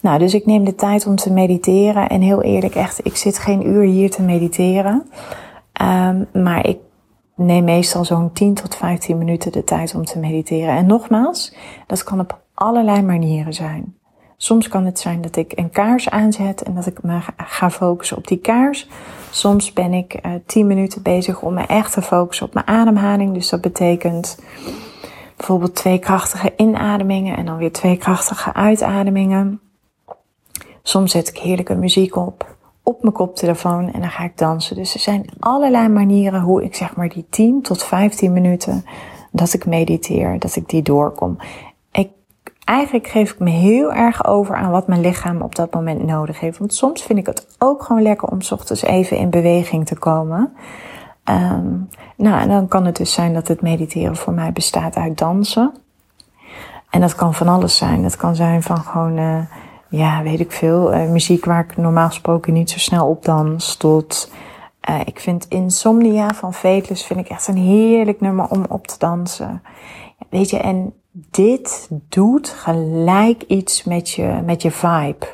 Nou, 0.00 0.18
dus 0.18 0.34
ik 0.34 0.46
neem 0.46 0.64
de 0.64 0.74
tijd 0.74 1.06
om 1.06 1.16
te 1.16 1.32
mediteren. 1.32 2.08
En 2.08 2.20
heel 2.20 2.42
eerlijk, 2.42 2.74
echt, 2.74 3.06
ik 3.06 3.16
zit 3.16 3.38
geen 3.38 3.66
uur 3.68 3.82
hier 3.82 4.10
te 4.10 4.22
mediteren. 4.22 5.10
Um, 5.82 6.42
maar 6.42 6.66
ik 6.66 6.78
neem 7.34 7.64
meestal 7.64 8.04
zo'n 8.04 8.32
10 8.32 8.54
tot 8.54 8.76
15 8.76 9.18
minuten 9.18 9.52
de 9.52 9.64
tijd 9.64 9.94
om 9.94 10.04
te 10.04 10.18
mediteren. 10.18 10.76
En 10.76 10.86
nogmaals, 10.86 11.54
dat 11.86 12.04
kan 12.04 12.20
op 12.20 12.40
allerlei 12.54 13.02
manieren 13.02 13.54
zijn. 13.54 13.96
Soms 14.36 14.68
kan 14.68 14.84
het 14.84 14.98
zijn 14.98 15.22
dat 15.22 15.36
ik 15.36 15.52
een 15.54 15.70
kaars 15.70 16.10
aanzet 16.10 16.62
en 16.62 16.74
dat 16.74 16.86
ik 16.86 17.02
me 17.02 17.18
ga 17.36 17.70
focussen 17.70 18.16
op 18.16 18.26
die 18.26 18.38
kaars. 18.38 18.88
Soms 19.30 19.72
ben 19.72 19.92
ik 19.92 20.26
uh, 20.26 20.32
10 20.46 20.66
minuten 20.66 21.02
bezig 21.02 21.42
om 21.42 21.54
me 21.54 21.66
echt 21.66 21.92
te 21.92 22.02
focussen 22.02 22.46
op 22.46 22.54
mijn 22.54 22.66
ademhaling. 22.66 23.34
Dus 23.34 23.48
dat 23.48 23.60
betekent 23.60 24.38
bijvoorbeeld 25.36 25.74
twee 25.74 25.98
krachtige 25.98 26.52
inademingen 26.56 27.36
en 27.36 27.46
dan 27.46 27.56
weer 27.56 27.72
twee 27.72 27.96
krachtige 27.96 28.52
uitademingen. 28.52 29.60
Soms 30.82 31.12
zet 31.12 31.28
ik 31.28 31.38
heerlijke 31.38 31.74
muziek 31.74 32.16
op, 32.16 32.53
op 32.84 33.02
mijn 33.02 33.14
koptelefoon 33.14 33.92
en 33.92 34.00
dan 34.00 34.10
ga 34.10 34.24
ik 34.24 34.38
dansen. 34.38 34.76
Dus 34.76 34.94
er 34.94 35.00
zijn 35.00 35.24
allerlei 35.40 35.88
manieren 35.88 36.40
hoe 36.40 36.64
ik 36.64 36.74
zeg 36.74 36.96
maar 36.96 37.08
die 37.08 37.26
10 37.30 37.62
tot 37.62 37.82
15 37.82 38.32
minuten 38.32 38.84
dat 39.32 39.52
ik 39.52 39.66
mediteer, 39.66 40.38
dat 40.38 40.56
ik 40.56 40.68
die 40.68 40.82
doorkom 40.82 41.38
eigenlijk 42.64 43.08
geef 43.08 43.32
ik 43.32 43.38
me 43.38 43.50
heel 43.50 43.92
erg 43.92 44.26
over 44.26 44.56
aan 44.56 44.70
wat 44.70 44.86
mijn 44.86 45.00
lichaam 45.00 45.42
op 45.42 45.54
dat 45.54 45.74
moment 45.74 46.02
nodig 46.06 46.40
heeft. 46.40 46.58
Want 46.58 46.74
soms 46.74 47.02
vind 47.02 47.18
ik 47.18 47.26
het 47.26 47.46
ook 47.58 47.82
gewoon 47.82 48.02
lekker 48.02 48.28
om 48.28 48.38
ochtends 48.50 48.82
even 48.82 49.16
in 49.16 49.30
beweging 49.30 49.86
te 49.86 49.98
komen. 49.98 50.52
Um, 51.24 51.88
nou, 52.16 52.40
en 52.40 52.48
dan 52.48 52.68
kan 52.68 52.84
het 52.84 52.96
dus 52.96 53.12
zijn 53.12 53.34
dat 53.34 53.48
het 53.48 53.62
mediteren 53.62 54.16
voor 54.16 54.32
mij 54.32 54.52
bestaat 54.52 54.96
uit 54.96 55.18
dansen. 55.18 55.72
En 56.90 57.00
dat 57.00 57.14
kan 57.14 57.34
van 57.34 57.48
alles 57.48 57.76
zijn. 57.76 58.02
Dat 58.02 58.16
kan 58.16 58.34
zijn 58.36 58.62
van 58.62 58.78
gewoon, 58.78 59.18
uh, 59.18 59.38
ja, 59.96 60.22
weet 60.22 60.40
ik 60.40 60.52
veel, 60.52 60.94
uh, 60.94 61.10
muziek 61.10 61.44
waar 61.44 61.64
ik 61.64 61.76
normaal 61.76 62.08
gesproken 62.08 62.52
niet 62.52 62.70
zo 62.70 62.78
snel 62.78 63.08
op 63.08 63.24
dans, 63.24 63.76
tot... 63.76 64.32
Uh, 64.90 65.00
ik 65.04 65.20
vind 65.20 65.46
Insomnia 65.48 66.34
van 66.34 66.52
Vetlus 66.54 67.04
vind 67.04 67.20
ik 67.20 67.28
echt 67.28 67.48
een 67.48 67.56
heerlijk 67.56 68.20
nummer 68.20 68.48
om 68.48 68.64
op 68.68 68.86
te 68.86 68.98
dansen. 68.98 69.62
Weet 70.28 70.50
je, 70.50 70.58
en 70.58 70.94
dit 71.30 71.88
doet 72.08 72.48
gelijk 72.48 73.42
iets 73.42 73.84
met 73.84 74.10
je, 74.10 74.40
met 74.44 74.62
je 74.62 74.70
vibe. 74.70 75.26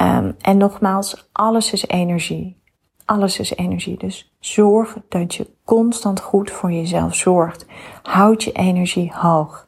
Um, 0.00 0.36
en 0.40 0.56
nogmaals, 0.56 1.28
alles 1.32 1.72
is 1.72 1.86
energie. 1.86 2.56
Alles 3.04 3.38
is 3.38 3.56
energie. 3.56 3.98
Dus 3.98 4.34
zorg 4.40 4.96
dat 5.08 5.34
je 5.34 5.50
constant 5.64 6.20
goed 6.20 6.50
voor 6.50 6.72
jezelf 6.72 7.14
zorgt. 7.14 7.66
Houd 8.02 8.42
je 8.42 8.52
energie 8.52 9.12
hoog. 9.14 9.65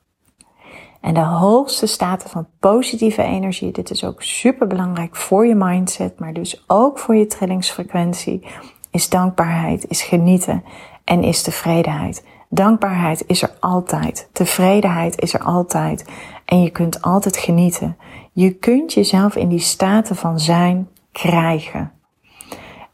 En 1.01 1.15
de 1.15 1.21
hoogste 1.21 1.87
staten 1.87 2.31
van 2.31 2.47
positieve 2.61 3.23
energie, 3.23 3.73
dit 3.73 3.91
is 3.91 4.05
ook 4.05 4.23
super 4.23 4.67
belangrijk 4.67 5.17
voor 5.17 5.47
je 5.47 5.55
mindset, 5.55 6.19
maar 6.19 6.33
dus 6.33 6.65
ook 6.67 6.99
voor 6.99 7.17
je 7.17 7.27
trillingsfrequentie, 7.27 8.47
is 8.91 9.09
dankbaarheid, 9.09 9.89
is 9.89 10.03
genieten 10.03 10.65
en 11.05 11.23
is 11.23 11.43
tevredenheid. 11.43 12.25
Dankbaarheid 12.51 13.25
is 13.27 13.43
er 13.43 13.51
altijd. 13.61 14.29
Tevredenheid 14.33 15.21
is 15.21 15.35
er 15.35 15.43
altijd. 15.43 16.05
En 16.45 16.63
je 16.63 16.71
kunt 16.71 17.03
altijd 17.03 17.37
genieten. 17.37 17.97
Je 18.33 18.53
kunt 18.53 18.93
jezelf 18.93 19.37
in 19.37 19.49
die 19.49 19.59
staten 19.59 20.17
van 20.17 20.41
zijn 20.41 20.89
krijgen. 21.13 21.93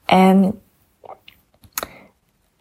En 0.04 0.62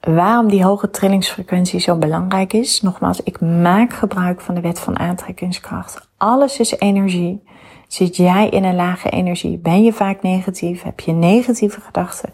waarom 0.07 0.47
die 0.47 0.63
hoge 0.63 0.89
trillingsfrequentie 0.89 1.79
zo 1.79 1.95
belangrijk 1.97 2.53
is, 2.53 2.81
nogmaals, 2.81 3.23
ik 3.23 3.41
maak 3.41 3.93
gebruik 3.93 4.41
van 4.41 4.55
de 4.55 4.61
wet 4.61 4.79
van 4.79 4.99
aantrekkingskracht. 4.99 6.09
Alles 6.17 6.59
is 6.59 6.77
energie. 6.77 7.43
Zit 7.87 8.15
jij 8.15 8.49
in 8.49 8.63
een 8.63 8.75
lage 8.75 9.09
energie? 9.09 9.57
Ben 9.57 9.83
je 9.83 9.93
vaak 9.93 10.21
negatief? 10.21 10.83
Heb 10.83 10.99
je 10.99 11.11
negatieve 11.11 11.81
gedachten? 11.81 12.29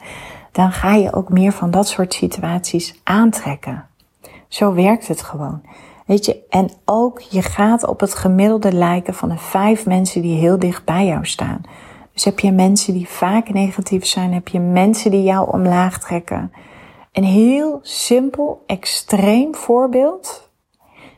Dan 0.52 0.72
ga 0.72 0.96
je 0.96 1.14
ook 1.14 1.30
meer 1.30 1.52
van 1.52 1.72
dat 1.72 1.88
soort 1.88 2.14
situaties 2.14 3.02
aantrekken. 3.04 3.86
Zo 4.48 4.74
werkt 4.74 5.08
het 5.08 5.22
gewoon. 5.22 5.62
Weet 6.06 6.26
je, 6.26 6.46
en 6.50 6.70
ook 6.86 7.20
je 7.20 7.42
gaat 7.42 7.88
op 7.88 8.00
het 8.00 8.16
gemiddelde 8.16 8.72
lijken 8.72 9.14
van 9.14 9.30
de 9.30 9.38
vijf 9.38 9.86
mensen 9.86 10.22
die 10.22 10.40
heel 10.40 10.60
dicht 10.60 10.86
bij 10.86 11.06
jou 11.06 11.26
staan. 11.26 11.62
Dus 12.14 12.24
heb 12.24 12.40
je 12.40 12.52
mensen 12.52 12.94
die 12.94 13.10
vaak 13.10 13.54
negatief 13.54 14.06
zijn, 14.06 14.34
heb 14.34 14.48
je 14.48 14.60
mensen 14.60 15.12
die 15.12 15.24
jou 15.24 15.52
omlaag 15.52 16.00
trekken. 16.00 16.52
Een 17.20 17.26
heel 17.26 17.80
simpel, 17.82 18.64
extreem 18.66 19.56
voorbeeld. 19.56 20.50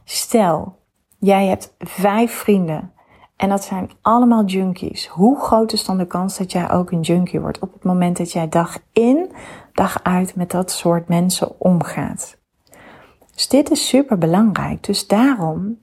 Stel, 0.04 0.78
jij 1.20 1.46
hebt 1.46 1.76
vijf 1.80 2.32
vrienden 2.32 2.92
en 3.36 3.50
dat 3.50 3.64
zijn 3.64 3.90
allemaal 4.02 4.46
junkies. 4.46 5.08
Hoe 5.08 5.40
groot 5.40 5.74
is 5.74 5.86
dan 5.86 5.98
de 5.98 6.06
kans 6.06 6.38
dat 6.38 6.52
jij 6.52 6.72
ook 6.72 6.92
een 6.92 7.02
junkie 7.02 7.40
wordt 7.40 7.60
op 7.60 7.74
het 7.74 7.84
moment 7.84 8.18
dat 8.18 8.32
jij 8.32 8.50
dag 8.50 8.78
in, 8.94 9.32
dag 9.74 10.00
uit 10.04 10.36
met 10.36 10.52
dat 10.52 10.72
soort 10.72 11.08
mensen 11.08 11.60
omgaat? 11.60 12.38
Dus 13.34 13.48
dit 13.48 13.72
is 13.72 13.88
super 13.88 14.18
belangrijk. 14.18 14.84
Dus 14.84 15.08
daarom 15.08 15.80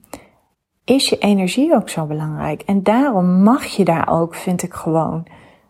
is 0.83 1.09
je 1.09 1.17
energie 1.17 1.75
ook 1.75 1.89
zo 1.89 2.05
belangrijk. 2.05 2.61
En 2.61 2.83
daarom 2.83 3.43
mag 3.43 3.63
je 3.65 3.85
daar 3.85 4.07
ook, 4.09 4.35
vind 4.35 4.63
ik 4.63 4.73
gewoon, 4.73 5.27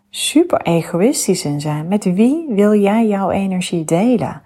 super 0.10 0.62
egoïstisch 0.62 1.46
in 1.46 1.62
zijn. 1.62 1.88
Met 1.88 2.04
wie 2.04 2.46
wil 2.50 2.74
jij 2.74 3.08
jouw 3.08 3.30
energie 3.30 3.86
delen? 3.86 4.42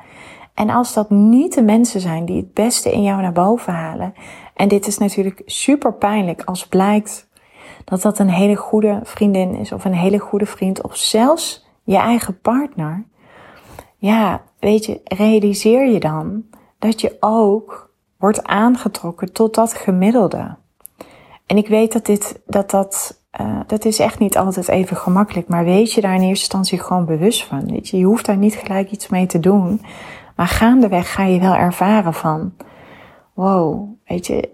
En 0.54 0.70
als 0.70 0.94
dat 0.94 1.10
niet 1.10 1.54
de 1.54 1.64
mensen 1.64 2.02
zijn 2.02 2.26
die 2.26 2.38
het 2.38 2.54
beste 2.54 2.92
in 2.92 3.04
jou 3.04 3.22
naar 3.22 3.32
boven 3.32 3.74
halen. 3.74 4.14
En 4.54 4.68
dit 4.68 4.88
is 4.88 4.98
natuurlijk 4.98 5.42
super 5.46 5.94
pijnlijk 5.94 6.42
als 6.44 6.68
blijkt 6.68 7.28
dat 7.84 8.02
dat 8.02 8.20
een 8.20 8.30
hele 8.30 8.56
goede 8.56 9.00
vriendin 9.04 9.56
is 9.56 9.72
of 9.72 9.86
een 9.86 9.94
hele 9.94 10.20
goede 10.20 10.46
vriend 10.46 10.84
of 10.84 10.96
zelfs 10.96 11.66
je 11.84 11.98
eigen 11.98 12.40
partner. 12.40 13.06
Ja, 13.98 14.42
weet 14.60 14.86
je, 14.86 15.02
realiseer 15.04 15.86
je 15.86 16.00
dan 16.00 16.44
dat 16.80 17.02
je 17.02 17.18
ook 17.20 17.92
wordt 18.18 18.44
aangetrokken 18.44 19.34
tot 19.34 19.56
dat 19.56 19.74
gemiddelde. 19.74 20.56
En 21.46 21.58
ik 21.58 21.68
weet 21.68 21.94
dat 21.94 22.06
dit, 22.06 22.42
dat 22.46 22.70
dat, 22.70 23.23
uh, 23.42 23.60
dat 23.68 23.86
is 23.86 24.00
echt 24.00 24.20
niet 24.20 24.38
altijd 24.38 24.68
even 24.68 24.98
gemakkelijk, 24.98 25.48
maar 25.48 25.64
weet 25.64 25.94
je 25.94 26.02
daar 26.02 26.16
in 26.16 26.22
eerste 26.22 26.44
instantie 26.44 26.80
gewoon 26.80 27.06
bewust 27.06 27.44
van. 27.44 27.72
Weet 27.72 27.90
je, 27.90 27.98
je 27.98 28.06
hoeft 28.06 28.26
daar 28.26 28.38
niet 28.38 28.56
gelijk 28.56 28.92
iets 28.92 29.08
mee 29.08 29.26
te 29.26 29.40
doen, 29.40 29.82
maar 30.36 30.48
gaandeweg 30.48 31.14
ga 31.14 31.24
je 31.24 31.40
wel 31.40 31.56
ervaren 31.56 32.14
van, 32.14 32.54
wow, 33.34 33.90
weet 34.06 34.28
je, 34.28 34.50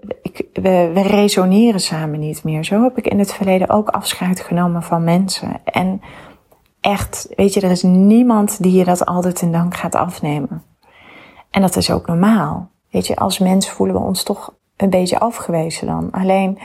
we 0.53 1.01
resoneren 1.01 1.79
samen 1.79 2.19
niet 2.19 2.43
meer. 2.43 2.63
Zo 2.63 2.83
heb 2.83 2.97
ik 2.97 3.07
in 3.07 3.19
het 3.19 3.33
verleden 3.33 3.69
ook 3.69 3.89
afscheid 3.89 4.39
genomen 4.39 4.83
van 4.83 5.03
mensen. 5.03 5.61
En 5.63 6.01
echt, 6.81 7.27
weet 7.35 7.53
je, 7.53 7.61
er 7.61 7.71
is 7.71 7.83
niemand 7.83 8.63
die 8.63 8.73
je 8.73 8.83
dat 8.83 9.05
altijd 9.05 9.41
in 9.41 9.51
dank 9.51 9.75
gaat 9.75 9.95
afnemen. 9.95 10.63
En 11.49 11.61
dat 11.61 11.75
is 11.75 11.91
ook 11.91 12.07
normaal. 12.07 12.69
Weet 12.91 13.07
je, 13.07 13.15
als 13.15 13.39
mens 13.39 13.69
voelen 13.69 13.95
we 13.95 14.01
ons 14.01 14.23
toch 14.23 14.53
een 14.77 14.89
beetje 14.89 15.19
afgewezen 15.19 15.87
dan. 15.87 16.11
Alleen, 16.11 16.59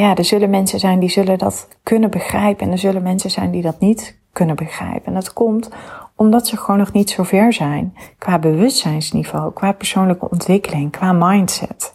ja, 0.00 0.14
er 0.14 0.24
zullen 0.24 0.50
mensen 0.50 0.78
zijn 0.78 0.98
die 0.98 1.08
zullen 1.08 1.38
dat 1.38 1.68
kunnen 1.82 2.10
begrijpen. 2.10 2.66
En 2.66 2.72
er 2.72 2.78
zullen 2.78 3.02
mensen 3.02 3.30
zijn 3.30 3.50
die 3.50 3.62
dat 3.62 3.80
niet 3.80 4.18
kunnen 4.32 4.56
begrijpen. 4.56 5.06
En 5.06 5.14
dat 5.14 5.32
komt 5.32 5.70
omdat 6.14 6.46
ze 6.46 6.56
gewoon 6.56 6.78
nog 6.78 6.92
niet 6.92 7.10
zo 7.10 7.22
ver 7.22 7.52
zijn 7.52 7.96
qua 8.18 8.38
bewustzijnsniveau, 8.38 9.52
qua 9.52 9.72
persoonlijke 9.72 10.30
ontwikkeling, 10.30 10.90
qua 10.90 11.12
mindset. 11.12 11.94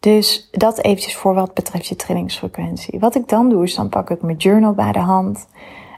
Dus 0.00 0.48
dat 0.50 0.78
eventjes 0.78 1.16
voor 1.16 1.34
wat 1.34 1.54
betreft 1.54 1.86
je 1.86 1.96
trainingsfrequentie. 1.96 2.98
Wat 2.98 3.14
ik 3.14 3.28
dan 3.28 3.48
doe 3.48 3.64
is 3.64 3.74
dan 3.74 3.88
pak 3.88 4.10
ik 4.10 4.22
mijn 4.22 4.36
journal 4.36 4.72
bij 4.72 4.92
de 4.92 4.98
hand 4.98 5.46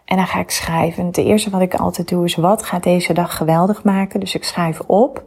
en 0.04 0.16
dan 0.16 0.26
ga 0.26 0.38
ik 0.38 0.50
schrijven. 0.50 1.06
Het 1.06 1.16
eerste 1.16 1.50
wat 1.50 1.60
ik 1.60 1.74
altijd 1.74 2.08
doe 2.08 2.24
is 2.24 2.34
wat 2.34 2.62
gaat 2.62 2.82
deze 2.82 3.12
dag 3.12 3.36
geweldig 3.36 3.84
maken. 3.84 4.20
Dus 4.20 4.34
ik 4.34 4.44
schrijf 4.44 4.80
op. 4.80 5.22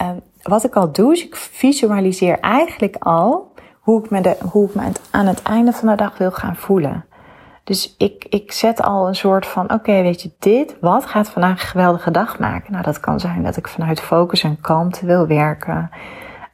Uh, 0.00 0.10
wat 0.42 0.64
ik 0.64 0.76
al 0.76 0.92
doe 0.92 1.12
is 1.12 1.24
ik 1.24 1.36
visualiseer 1.36 2.38
eigenlijk 2.40 2.96
al 2.98 3.52
hoe 3.84 4.04
ik 4.04 4.10
me, 4.10 4.20
de, 4.20 4.36
hoe 4.50 4.68
ik 4.68 4.74
me 4.74 4.92
aan 5.10 5.26
het 5.26 5.42
einde 5.42 5.72
van 5.72 5.88
de 5.88 5.94
dag 5.94 6.18
wil 6.18 6.30
gaan 6.30 6.56
voelen. 6.56 7.04
Dus 7.64 7.94
ik, 7.98 8.26
ik 8.28 8.52
zet 8.52 8.82
al 8.82 9.08
een 9.08 9.14
soort 9.14 9.46
van, 9.46 9.72
oké, 9.72 10.02
weet 10.02 10.22
je, 10.22 10.30
dit, 10.38 10.76
wat 10.80 11.06
gaat 11.06 11.28
vandaag 11.28 11.50
een 11.50 11.68
geweldige 11.68 12.10
dag 12.10 12.38
maken? 12.38 12.72
Nou, 12.72 12.84
dat 12.84 13.00
kan 13.00 13.20
zijn 13.20 13.42
dat 13.42 13.56
ik 13.56 13.68
vanuit 13.68 14.00
focus 14.00 14.42
en 14.42 14.60
kalmte 14.60 15.06
wil 15.06 15.26
werken. 15.26 15.90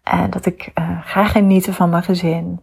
En 0.03 0.31
dat 0.31 0.47
ik 0.47 0.71
uh, 0.75 0.99
ga 1.03 1.25
genieten 1.25 1.75
van 1.75 1.91
mijn 1.91 2.03
gezin. 2.03 2.61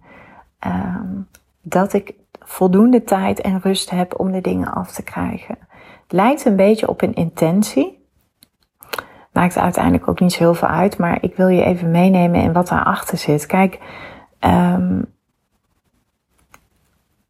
Um, 0.65 1.27
dat 1.62 1.93
ik 1.93 2.13
voldoende 2.39 3.03
tijd 3.03 3.41
en 3.41 3.59
rust 3.62 3.89
heb 3.89 4.19
om 4.19 4.31
de 4.31 4.41
dingen 4.41 4.74
af 4.74 4.91
te 4.91 5.03
krijgen. 5.03 5.57
Het 6.03 6.12
lijkt 6.12 6.45
een 6.45 6.55
beetje 6.55 6.89
op 6.89 7.01
een 7.01 7.13
intentie. 7.13 8.05
Maakt 9.31 9.57
uiteindelijk 9.57 10.07
ook 10.07 10.19
niet 10.19 10.33
zo 10.33 10.39
heel 10.39 10.53
veel 10.53 10.67
uit, 10.67 10.97
maar 10.97 11.17
ik 11.21 11.36
wil 11.36 11.47
je 11.47 11.63
even 11.63 11.91
meenemen 11.91 12.41
in 12.41 12.53
wat 12.53 12.67
daarachter 12.67 13.17
zit. 13.17 13.45
Kijk, 13.45 13.79
um, 14.39 15.15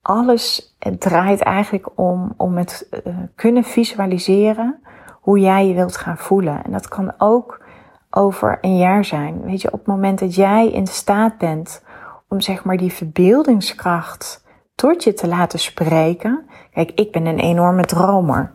alles 0.01 0.75
draait 0.99 1.41
eigenlijk 1.41 1.89
om, 1.95 2.33
om 2.37 2.57
het 2.57 3.01
uh, 3.07 3.17
kunnen 3.35 3.63
visualiseren 3.63 4.79
hoe 5.21 5.39
jij 5.39 5.67
je 5.67 5.73
wilt 5.73 5.97
gaan 5.97 6.17
voelen. 6.17 6.63
En 6.63 6.71
dat 6.71 6.87
kan 6.87 7.13
ook 7.17 7.65
over 8.09 8.57
een 8.61 8.77
jaar 8.77 9.05
zijn. 9.05 9.41
Weet 9.41 9.61
je, 9.61 9.71
op 9.71 9.79
het 9.79 9.87
moment 9.87 10.19
dat 10.19 10.35
jij 10.35 10.71
in 10.71 10.87
staat 10.87 11.37
bent 11.37 11.83
om 12.27 12.41
zeg 12.41 12.63
maar 12.63 12.77
die 12.77 12.93
verbeeldingskracht 12.93 14.45
tot 14.75 15.03
je 15.03 15.13
te 15.13 15.27
laten 15.27 15.59
spreken. 15.59 16.45
Kijk, 16.71 16.91
ik 16.91 17.11
ben 17.11 17.25
een 17.25 17.39
enorme 17.39 17.83
dromer. 17.83 18.51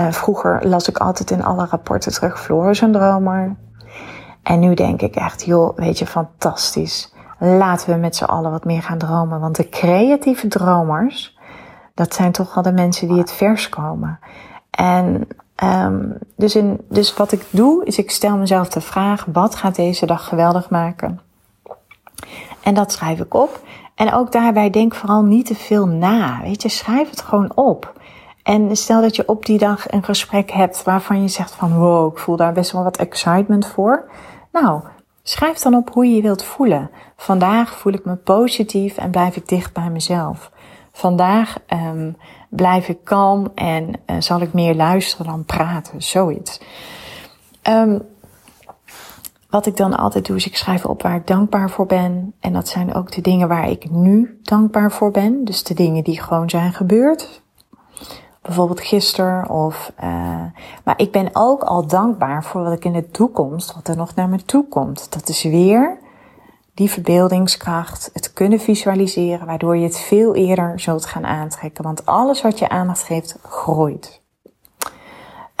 Uh, 0.00 0.12
vroeger 0.12 0.68
las 0.68 0.88
ik 0.88 0.98
altijd 0.98 1.30
in 1.30 1.44
alle 1.44 1.66
rapporten 1.66 2.12
terug, 2.12 2.40
Floor 2.40 2.70
is 2.70 2.80
een 2.80 2.92
dromer. 2.92 3.56
En 4.42 4.60
nu 4.60 4.74
denk 4.74 5.02
ik 5.02 5.16
echt, 5.16 5.44
joh, 5.44 5.76
weet 5.76 5.98
je, 5.98 6.06
fantastisch. 6.06 7.13
Laten 7.44 7.90
we 7.90 7.96
met 7.96 8.16
z'n 8.16 8.24
allen 8.24 8.50
wat 8.50 8.64
meer 8.64 8.82
gaan 8.82 8.98
dromen. 8.98 9.40
Want 9.40 9.56
de 9.56 9.68
creatieve 9.68 10.48
dromers, 10.48 11.38
dat 11.94 12.14
zijn 12.14 12.32
toch 12.32 12.54
wel 12.54 12.62
de 12.62 12.72
mensen 12.72 13.08
die 13.08 13.18
het 13.18 13.32
vers 13.32 13.68
komen. 13.68 14.18
En 14.70 15.28
um, 15.64 16.18
dus, 16.36 16.56
in, 16.56 16.80
dus 16.88 17.16
wat 17.16 17.32
ik 17.32 17.46
doe, 17.50 17.84
is 17.84 17.98
ik 17.98 18.10
stel 18.10 18.36
mezelf 18.36 18.68
de 18.68 18.80
vraag: 18.80 19.26
wat 19.32 19.54
gaat 19.54 19.74
deze 19.74 20.06
dag 20.06 20.28
geweldig 20.28 20.70
maken? 20.70 21.20
En 22.62 22.74
dat 22.74 22.92
schrijf 22.92 23.20
ik 23.20 23.34
op. 23.34 23.60
En 23.94 24.12
ook 24.12 24.32
daarbij 24.32 24.70
denk 24.70 24.94
vooral 24.94 25.22
niet 25.22 25.46
te 25.46 25.54
veel 25.54 25.86
na. 25.86 26.40
Weet 26.42 26.62
je, 26.62 26.68
schrijf 26.68 27.10
het 27.10 27.20
gewoon 27.20 27.52
op. 27.54 27.92
En 28.42 28.76
stel 28.76 29.00
dat 29.00 29.16
je 29.16 29.28
op 29.28 29.46
die 29.46 29.58
dag 29.58 29.90
een 29.90 30.02
gesprek 30.02 30.50
hebt 30.50 30.82
waarvan 30.82 31.22
je 31.22 31.28
zegt 31.28 31.54
van 31.54 31.78
wow, 31.78 32.12
ik 32.12 32.18
voel 32.18 32.36
daar 32.36 32.52
best 32.52 32.72
wel 32.72 32.82
wat 32.82 32.96
excitement 32.96 33.66
voor. 33.66 34.10
Nou, 34.52 34.80
schrijf 35.26 35.58
dan 35.58 35.74
op 35.74 35.92
hoe 35.92 36.06
je 36.06 36.14
je 36.14 36.22
wilt 36.22 36.44
voelen. 36.44 36.90
Vandaag 37.16 37.78
voel 37.78 37.92
ik 37.92 38.04
me 38.04 38.16
positief 38.16 38.96
en 38.96 39.10
blijf 39.10 39.36
ik 39.36 39.48
dicht 39.48 39.72
bij 39.72 39.90
mezelf. 39.90 40.50
Vandaag 40.92 41.56
um, 41.68 42.16
blijf 42.48 42.88
ik 42.88 42.98
kalm 43.04 43.52
en 43.54 43.90
uh, 44.06 44.16
zal 44.18 44.40
ik 44.40 44.52
meer 44.52 44.74
luisteren 44.74 45.26
dan 45.26 45.44
praten. 45.44 46.02
Zoiets. 46.02 46.60
Um, 47.68 48.02
wat 49.50 49.66
ik 49.66 49.76
dan 49.76 49.96
altijd 49.96 50.26
doe, 50.26 50.36
is 50.36 50.46
ik 50.46 50.56
schrijf 50.56 50.84
op 50.84 51.02
waar 51.02 51.16
ik 51.16 51.26
dankbaar 51.26 51.70
voor 51.70 51.86
ben. 51.86 52.34
En 52.40 52.52
dat 52.52 52.68
zijn 52.68 52.94
ook 52.94 53.12
de 53.12 53.20
dingen 53.20 53.48
waar 53.48 53.68
ik 53.68 53.90
nu 53.90 54.38
dankbaar 54.42 54.92
voor 54.92 55.10
ben. 55.10 55.44
Dus 55.44 55.62
de 55.62 55.74
dingen 55.74 56.04
die 56.04 56.20
gewoon 56.20 56.50
zijn 56.50 56.72
gebeurd. 56.72 57.42
Bijvoorbeeld 58.44 58.80
gisteren 58.80 59.50
of. 59.50 59.92
Uh, 60.04 60.42
maar 60.84 60.94
ik 60.96 61.12
ben 61.12 61.28
ook 61.32 61.62
al 61.62 61.86
dankbaar 61.86 62.44
voor 62.44 62.62
wat 62.62 62.72
ik 62.72 62.84
in 62.84 62.92
de 62.92 63.10
toekomst, 63.10 63.74
wat 63.74 63.88
er 63.88 63.96
nog 63.96 64.14
naar 64.14 64.28
me 64.28 64.44
toe 64.44 64.68
komt. 64.68 65.12
Dat 65.12 65.28
is 65.28 65.42
weer 65.42 65.98
die 66.74 66.90
verbeeldingskracht, 66.90 68.10
het 68.12 68.32
kunnen 68.32 68.60
visualiseren, 68.60 69.46
waardoor 69.46 69.76
je 69.76 69.84
het 69.84 69.98
veel 69.98 70.34
eerder 70.34 70.80
zult 70.80 71.06
gaan 71.06 71.26
aantrekken. 71.26 71.84
Want 71.84 72.06
alles 72.06 72.42
wat 72.42 72.58
je 72.58 72.68
aandacht 72.68 73.02
geeft, 73.02 73.38
groeit. 73.42 74.22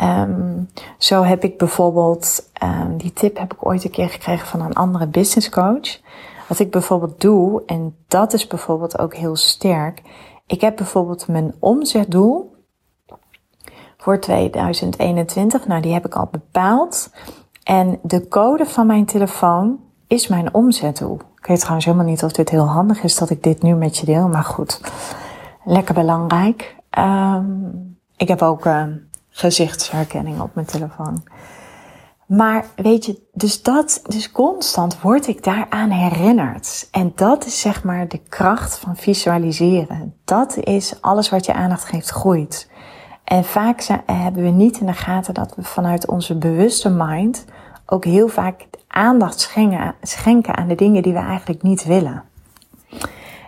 Um, 0.02 0.70
zo 0.98 1.22
heb 1.22 1.44
ik 1.44 1.58
bijvoorbeeld, 1.58 2.50
um, 2.62 2.96
die 2.96 3.12
tip 3.12 3.38
heb 3.38 3.52
ik 3.52 3.66
ooit 3.66 3.84
een 3.84 3.90
keer 3.90 4.08
gekregen 4.08 4.46
van 4.46 4.60
een 4.60 4.74
andere 4.74 5.06
business 5.06 5.48
coach. 5.48 6.00
Wat 6.48 6.58
ik 6.58 6.70
bijvoorbeeld 6.70 7.20
doe, 7.20 7.62
en 7.66 7.96
dat 8.08 8.32
is 8.32 8.46
bijvoorbeeld 8.46 8.98
ook 8.98 9.14
heel 9.14 9.36
sterk. 9.36 10.02
Ik 10.46 10.60
heb 10.60 10.76
bijvoorbeeld 10.76 11.28
mijn 11.28 11.54
omzetdoel 11.58 12.53
voor 14.04 14.20
2021. 14.20 15.66
Nou, 15.66 15.82
die 15.82 15.92
heb 15.92 16.06
ik 16.06 16.14
al 16.14 16.28
bepaald. 16.30 17.10
En 17.62 17.98
de 18.02 18.28
code 18.28 18.66
van 18.66 18.86
mijn 18.86 19.04
telefoon 19.04 19.80
is 20.06 20.28
mijn 20.28 20.54
omzetdoel. 20.54 21.18
Ik 21.36 21.46
weet 21.46 21.58
trouwens 21.58 21.84
helemaal 21.84 22.06
niet 22.06 22.22
of 22.22 22.32
dit 22.32 22.48
heel 22.48 22.66
handig 22.66 23.02
is 23.02 23.16
dat 23.16 23.30
ik 23.30 23.42
dit 23.42 23.62
nu 23.62 23.74
met 23.74 23.96
je 23.96 24.06
deel, 24.06 24.28
maar 24.28 24.44
goed. 24.44 24.80
Lekker 25.64 25.94
belangrijk. 25.94 26.76
Um, 26.98 27.98
ik 28.16 28.28
heb 28.28 28.42
ook 28.42 28.66
uh, 28.66 28.82
gezichtsherkenning 29.28 30.40
op 30.40 30.54
mijn 30.54 30.66
telefoon. 30.66 31.24
Maar 32.26 32.66
weet 32.76 33.04
je, 33.04 33.22
dus 33.32 33.62
dat, 33.62 34.02
dus 34.06 34.32
constant 34.32 35.00
word 35.00 35.26
ik 35.26 35.44
daaraan 35.44 35.90
herinnerd. 35.90 36.88
En 36.90 37.12
dat 37.14 37.46
is 37.46 37.60
zeg 37.60 37.84
maar 37.84 38.08
de 38.08 38.20
kracht 38.28 38.78
van 38.78 38.96
visualiseren. 38.96 40.14
Dat 40.24 40.56
is 40.56 40.98
alles 41.00 41.30
wat 41.30 41.46
je 41.46 41.54
aandacht 41.54 41.84
geeft 41.84 42.10
groeit. 42.10 42.72
En 43.24 43.44
vaak 43.44 43.86
hebben 44.06 44.42
we 44.42 44.50
niet 44.50 44.78
in 44.78 44.86
de 44.86 44.92
gaten 44.92 45.34
dat 45.34 45.54
we 45.54 45.62
vanuit 45.62 46.06
onze 46.06 46.34
bewuste 46.34 46.90
mind 46.90 47.44
ook 47.86 48.04
heel 48.04 48.28
vaak 48.28 48.66
aandacht 48.86 49.40
schenken, 50.02 50.56
aan 50.56 50.68
de 50.68 50.74
dingen 50.74 51.02
die 51.02 51.12
we 51.12 51.18
eigenlijk 51.18 51.62
niet 51.62 51.84
willen. 51.84 52.22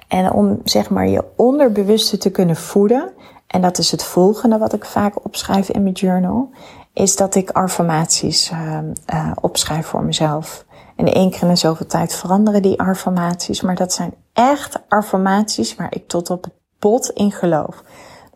En 0.08 0.32
om 0.32 0.60
zeg 0.64 0.90
maar 0.90 1.08
je 1.08 1.24
onderbewuste 1.36 2.18
te 2.18 2.30
kunnen 2.30 2.56
voeden, 2.56 3.12
en 3.46 3.60
dat 3.60 3.78
is 3.78 3.90
het 3.90 4.04
volgende 4.04 4.58
wat 4.58 4.72
ik 4.72 4.84
vaak 4.84 5.24
opschrijf 5.24 5.68
in 5.68 5.82
mijn 5.82 5.94
journal, 5.94 6.50
is 6.92 7.16
dat 7.16 7.34
ik 7.34 7.50
affirmaties 7.50 8.50
uh, 8.50 8.78
uh, 9.14 9.30
opschrijf 9.40 9.86
voor 9.86 10.04
mezelf. 10.04 10.64
En 10.96 11.12
één 11.12 11.30
keer 11.30 11.48
in 11.48 11.56
zoveel 11.56 11.86
tijd 11.86 12.14
veranderen 12.14 12.62
die 12.62 12.80
affirmaties, 12.80 13.60
maar 13.60 13.74
dat 13.74 13.92
zijn 13.92 14.14
echt 14.32 14.78
affirmaties 14.88 15.74
waar 15.74 15.94
ik 15.94 16.08
tot 16.08 16.30
op 16.30 16.44
het 16.44 16.52
bot 16.78 17.10
in 17.10 17.32
geloof. 17.32 17.82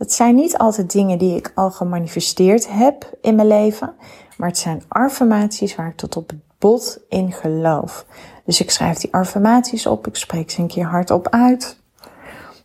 Dat 0.00 0.12
zijn 0.12 0.34
niet 0.34 0.58
altijd 0.58 0.92
dingen 0.92 1.18
die 1.18 1.36
ik 1.36 1.52
al 1.54 1.70
gemanifesteerd 1.70 2.68
heb 2.70 3.10
in 3.20 3.34
mijn 3.34 3.48
leven, 3.48 3.94
maar 4.36 4.48
het 4.48 4.58
zijn 4.58 4.82
affirmaties 4.88 5.76
waar 5.76 5.88
ik 5.88 5.96
tot 5.96 6.16
op 6.16 6.28
het 6.28 6.38
bot 6.58 7.00
in 7.08 7.32
geloof. 7.32 8.06
Dus 8.44 8.60
ik 8.60 8.70
schrijf 8.70 8.98
die 8.98 9.14
affirmaties 9.14 9.86
op, 9.86 10.06
ik 10.06 10.16
spreek 10.16 10.50
ze 10.50 10.60
een 10.60 10.66
keer 10.66 10.84
hardop 10.84 11.28
uit. 11.28 11.80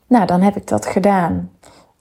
Nou, 0.07 0.25
dan 0.25 0.41
heb 0.41 0.55
ik 0.55 0.67
dat 0.67 0.85
gedaan. 0.85 1.51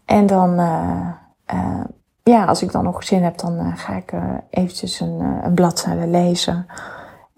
En 0.04 0.26
dan, 0.26 0.60
uh, 0.60 1.08
uh, 1.54 1.84
ja, 2.22 2.44
als 2.44 2.62
ik 2.62 2.72
dan 2.72 2.84
nog 2.84 3.04
zin 3.04 3.22
heb, 3.22 3.38
dan 3.38 3.54
uh, 3.54 3.76
ga 3.76 3.96
ik 3.96 4.12
eventjes 4.50 5.00
een, 5.00 5.20
een 5.44 5.54
bladzijde 5.54 6.06
lezen. 6.06 6.66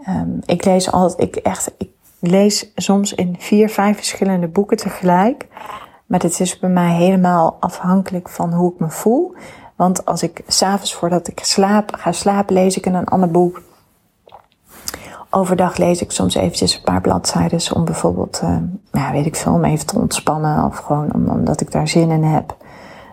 Um, 0.08 0.38
ik 0.44 0.64
lees 0.64 0.92
altijd, 0.92 1.28
ik 1.28 1.36
echt, 1.36 1.72
ik 1.78 1.90
lees 2.20 2.72
soms 2.74 3.14
in 3.14 3.36
vier, 3.38 3.68
vijf 3.68 3.96
verschillende 3.96 4.48
boeken 4.48 4.76
tegelijk. 4.76 5.46
Maar 6.06 6.18
dit 6.18 6.40
is 6.40 6.58
bij 6.58 6.70
mij 6.70 6.94
helemaal 6.94 7.56
afhankelijk 7.60 8.28
van 8.28 8.52
hoe 8.52 8.72
ik 8.72 8.78
me 8.78 8.90
voel. 8.90 9.34
Want 9.76 10.04
als 10.04 10.22
ik 10.22 10.42
s'avonds 10.46 10.94
voordat 10.94 11.28
ik 11.28 11.38
slaap, 11.42 11.94
ga 11.94 12.12
slapen, 12.12 12.54
lees 12.54 12.76
ik 12.76 12.86
in 12.86 12.94
een 12.94 13.08
ander 13.08 13.30
boek. 13.30 13.62
Overdag 15.30 15.76
lees 15.76 16.02
ik 16.02 16.10
soms 16.10 16.34
eventjes 16.34 16.74
een 16.74 16.82
paar 16.82 17.00
bladzijden 17.00 17.74
om 17.74 17.84
bijvoorbeeld, 17.84 18.40
uh, 18.44 18.56
ja, 18.92 19.12
weet 19.12 19.26
ik 19.26 19.36
veel, 19.36 19.52
om 19.52 19.64
even 19.64 19.86
te 19.86 19.98
ontspannen 19.98 20.64
of 20.64 20.76
gewoon 20.76 21.14
om, 21.14 21.28
omdat 21.28 21.60
ik 21.60 21.70
daar 21.70 21.88
zin 21.88 22.10
in 22.10 22.22
heb. 22.22 22.56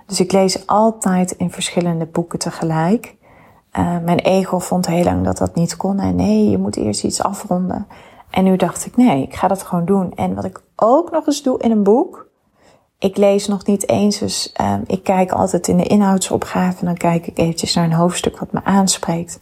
Dus 0.06 0.20
ik 0.20 0.32
lees 0.32 0.68
altijd 0.68 1.32
in 1.32 1.52
verschillende 1.52 2.06
boeken 2.06 2.40
tegelijk. 2.40 3.16
Uh, 3.80 3.98
mijn 4.04 4.20
ego 4.20 4.60
vond 4.60 4.88
heel 4.88 5.04
lang 5.04 5.24
dat 5.24 5.38
dat 5.38 5.56
niet 5.56 5.78
kon. 5.78 6.00
En 6.00 6.16
nee, 6.16 6.50
je 6.50 6.58
moet 6.58 6.76
eerst 6.76 7.04
iets 7.04 7.24
afronden. 7.24 7.88
En 8.30 8.44
nu 8.44 8.56
dacht 8.56 8.86
ik, 8.86 8.98
nee, 8.98 9.24
ik 9.24 9.36
ga 9.36 9.48
dat 9.48 9.64
gewoon 9.64 9.86
doen. 9.86 10.14
En 10.16 10.36
wat 10.36 10.44
ik 10.44 10.62
ook 10.76 11.12
nog 11.12 11.28
eens 11.28 11.44
doe 11.44 11.60
in 11.60 11.72
een 11.72 11.84
boek, 11.84 12.28
ik 13.04 13.18
lees 13.18 13.48
nog 13.48 13.66
niet 13.66 13.90
eens, 13.90 14.18
dus 14.20 14.54
uh, 14.62 14.74
ik 14.86 15.04
kijk 15.04 15.32
altijd 15.32 15.68
in 15.68 15.78
de 15.78 15.84
inhoudsopgave 15.84 16.80
en 16.80 16.86
dan 16.86 16.98
kijk 16.98 17.28
ik 17.28 17.38
eventjes 17.38 17.74
naar 17.74 17.84
een 17.84 17.94
hoofdstuk 17.94 18.40
wat 18.40 18.52
me 18.52 18.64
aanspreekt. 18.64 19.40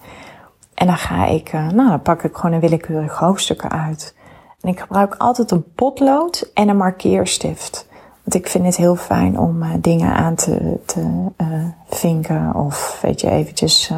En 0.74 0.88
dan 0.88 0.98
ga 0.98 1.26
ik, 1.26 1.54
uh, 1.54 1.70
nou, 1.70 1.90
dan 1.90 2.02
pak 2.02 2.24
ik 2.24 2.36
gewoon 2.36 2.52
een 2.52 2.60
willekeurig 2.60 3.18
hoofdstuk 3.18 3.66
uit. 3.66 4.16
En 4.62 4.70
ik 4.70 4.80
gebruik 4.80 5.16
altijd 5.18 5.52
een 5.52 5.74
potlood 5.74 6.52
en 6.54 6.70
een 6.70 6.78
markeerstift. 6.78 7.88
Want 8.24 8.36
ik 8.36 8.48
vind 8.50 8.66
het 8.66 8.76
heel 8.76 8.96
fijn 8.96 9.40
om 9.40 9.64
uh, 9.64 9.70
dingen 9.80 10.14
aan 10.14 10.36
te, 10.36 10.80
te 10.86 11.00
uh, 11.38 11.48
vinken. 11.90 12.56
Of 12.56 13.00
weet 13.02 13.22
je, 13.22 13.30
eventjes. 13.30 13.92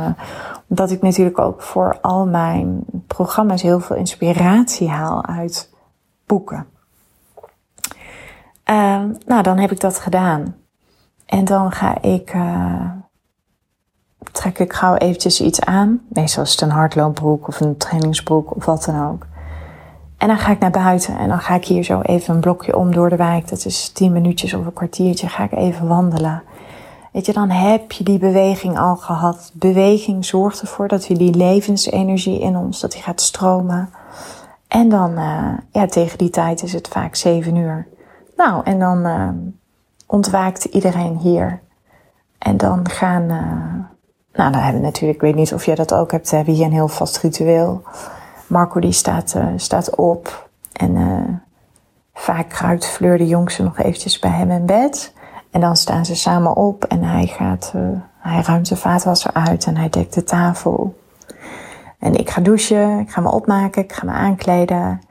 Omdat 0.67 0.91
ik 0.91 1.01
natuurlijk 1.01 1.39
ook 1.39 1.61
voor 1.61 1.97
al 2.01 2.25
mijn 2.25 2.83
programma's 3.07 3.61
heel 3.61 3.79
veel 3.79 3.95
inspiratie 3.95 4.89
haal 4.89 5.25
uit 5.25 5.73
boeken. 6.25 6.72
Ehm, 8.63 9.11
nou, 9.25 9.43
dan 9.43 9.57
heb 9.57 9.71
ik 9.71 9.79
dat 9.79 9.99
gedaan. 9.99 10.55
En 11.25 11.45
dan 11.45 11.71
ga 11.71 12.01
ik, 12.01 12.35
trek 14.31 14.59
ik 14.59 14.73
gauw 14.73 14.95
eventjes 14.95 15.41
iets 15.41 15.61
aan. 15.61 16.01
Meestal 16.09 16.43
is 16.43 16.51
het 16.51 16.61
een 16.61 16.69
hardloopbroek 16.69 17.47
of 17.47 17.59
een 17.59 17.77
trainingsbroek 17.77 18.55
of 18.55 18.65
wat 18.65 18.83
dan 18.83 19.09
ook. 19.09 19.25
En 20.17 20.27
dan 20.27 20.37
ga 20.37 20.51
ik 20.51 20.59
naar 20.59 20.71
buiten 20.71 21.17
en 21.17 21.27
dan 21.27 21.39
ga 21.39 21.55
ik 21.55 21.65
hier 21.65 21.83
zo 21.83 22.01
even 22.01 22.33
een 22.33 22.41
blokje 22.41 22.77
om 22.77 22.93
door 22.93 23.09
de 23.09 23.15
wijk. 23.15 23.49
Dat 23.49 23.65
is 23.65 23.89
tien 23.89 24.11
minuutjes 24.11 24.53
of 24.53 24.65
een 24.65 24.73
kwartiertje. 24.73 25.27
Ga 25.27 25.43
ik 25.43 25.51
even 25.51 25.87
wandelen. 25.87 26.43
Weet 27.11 27.25
je, 27.25 27.33
dan 27.33 27.49
heb 27.49 27.91
je 27.91 28.03
die 28.03 28.17
beweging 28.17 28.79
al 28.79 28.95
gehad. 28.95 29.51
Beweging 29.53 30.25
zorgt 30.25 30.61
ervoor 30.61 30.87
dat 30.87 31.07
we 31.07 31.17
die 31.17 31.35
levensenergie 31.35 32.39
in 32.39 32.57
ons, 32.57 32.79
dat 32.79 32.91
die 32.91 33.01
gaat 33.01 33.21
stromen. 33.21 33.89
En 34.67 34.89
dan, 34.89 35.11
uh, 35.11 35.57
ja, 35.71 35.85
tegen 35.85 36.17
die 36.17 36.29
tijd 36.29 36.63
is 36.63 36.73
het 36.73 36.87
vaak 36.87 37.15
zeven 37.15 37.55
uur. 37.55 37.87
Nou, 38.43 38.61
en 38.63 38.79
dan 38.79 39.05
uh, 39.05 39.29
ontwaakt 40.07 40.63
iedereen 40.63 41.17
hier. 41.17 41.61
En 42.37 42.57
dan 42.57 42.89
gaan, 42.89 43.21
uh, 43.21 43.29
nou, 44.33 44.51
dan 44.51 44.61
hebben 44.61 44.81
we 44.81 44.87
natuurlijk, 44.87 45.15
ik 45.15 45.21
weet 45.21 45.35
niet 45.35 45.53
of 45.53 45.65
jij 45.65 45.75
dat 45.75 45.93
ook 45.93 46.11
hebt, 46.11 46.29
we 46.29 46.35
hebben 46.35 46.53
hier 46.53 46.65
een 46.65 46.71
heel 46.71 46.87
vast 46.87 47.17
ritueel. 47.17 47.83
Marco 48.47 48.79
die 48.79 48.91
staat, 48.91 49.33
uh, 49.37 49.47
staat 49.55 49.95
op 49.95 50.49
en 50.73 50.95
uh, 50.95 51.35
vaak 52.13 52.49
kruipt 52.49 52.85
Fleur 52.85 53.17
de 53.17 53.27
jongste 53.27 53.63
nog 53.63 53.79
eventjes 53.79 54.19
bij 54.19 54.31
hem 54.31 54.51
in 54.51 54.65
bed. 54.65 55.13
En 55.51 55.61
dan 55.61 55.75
staan 55.75 56.05
ze 56.05 56.15
samen 56.15 56.55
op 56.55 56.83
en 56.83 57.03
hij 57.03 57.27
gaat, 57.27 57.73
hij 58.19 58.41
ruimt 58.41 58.69
de 58.69 58.75
vaatwasser 58.75 59.33
uit 59.33 59.65
en 59.65 59.77
hij 59.77 59.89
dekt 59.89 60.13
de 60.13 60.23
tafel. 60.23 60.99
En 61.99 62.15
ik 62.15 62.29
ga 62.29 62.41
douchen, 62.41 62.99
ik 62.99 63.11
ga 63.11 63.21
me 63.21 63.31
opmaken, 63.31 63.83
ik 63.83 63.93
ga 63.93 64.05
me 64.05 64.11
aankleden. 64.11 65.01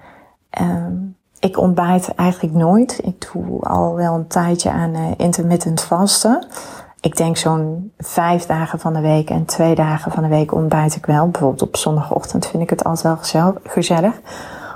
Um, 0.61 1.17
ik 1.43 1.59
ontbijt 1.59 2.15
eigenlijk 2.15 2.55
nooit. 2.55 3.01
Ik 3.05 3.31
doe 3.33 3.61
al 3.61 3.95
wel 3.95 4.15
een 4.15 4.27
tijdje 4.27 4.71
aan 4.71 5.15
intermittent 5.17 5.83
vasten 5.83 6.47
ik 7.03 7.17
denk 7.17 7.37
zo'n 7.37 7.93
vijf 7.99 8.47
dagen 8.47 8.79
van 8.79 8.93
de 8.93 9.01
week 9.01 9.31
en 9.31 9.45
twee 9.45 9.75
dagen 9.75 10.13
van 10.13 10.23
de 10.23 10.29
week 10.29 10.55
ontbijt 10.55 10.95
ik 10.95 11.07
wel. 11.07 11.29
Bijvoorbeeld 11.29 11.63
op 11.63 11.77
zondagochtend 11.77 12.47
vind 12.47 12.63
ik 12.63 12.71
het 12.71 12.85
altijd 12.85 13.23
wel 13.33 13.55
gezellig. 13.63 14.21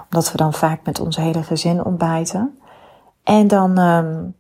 Omdat 0.05 0.33
we 0.33 0.37
dan 0.37 0.53
vaak 0.53 0.81
met 0.85 1.01
ons 1.01 1.17
hele 1.17 1.43
gezin 1.43 1.85
ontbijten. 1.85 2.59
En 3.23 3.49
dan, 3.49 3.79
um, 3.79 4.35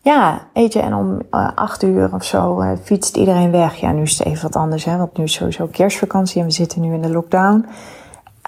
ja, 0.00 0.40
weet 0.52 0.72
je, 0.72 0.80
en 0.80 0.94
om 0.94 1.22
uh, 1.30 1.48
acht 1.54 1.82
uur 1.82 2.14
of 2.14 2.24
zo 2.24 2.60
uh, 2.62 2.72
fietst 2.82 3.16
iedereen 3.16 3.50
weg. 3.50 3.74
Ja, 3.74 3.92
nu 3.92 4.02
is 4.02 4.18
het 4.18 4.26
even 4.26 4.42
wat 4.42 4.56
anders, 4.56 4.84
hè, 4.84 4.96
want 4.96 5.16
nu 5.16 5.24
is 5.24 5.32
sowieso 5.32 5.66
kerstvakantie 5.66 6.40
en 6.40 6.46
we 6.46 6.52
zitten 6.52 6.80
nu 6.80 6.92
in 6.92 7.02
de 7.02 7.10
lockdown. 7.10 7.66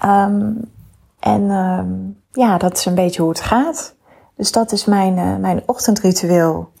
Um, 0.05 0.71
en 1.19 1.41
um, 1.49 2.17
ja, 2.33 2.57
dat 2.57 2.77
is 2.77 2.85
een 2.85 2.95
beetje 2.95 3.21
hoe 3.21 3.31
het 3.31 3.41
gaat. 3.41 3.95
Dus 4.35 4.51
dat 4.51 4.71
is 4.71 4.85
mijn, 4.85 5.17
uh, 5.17 5.35
mijn 5.35 5.63
ochtendritueel. 5.65 6.71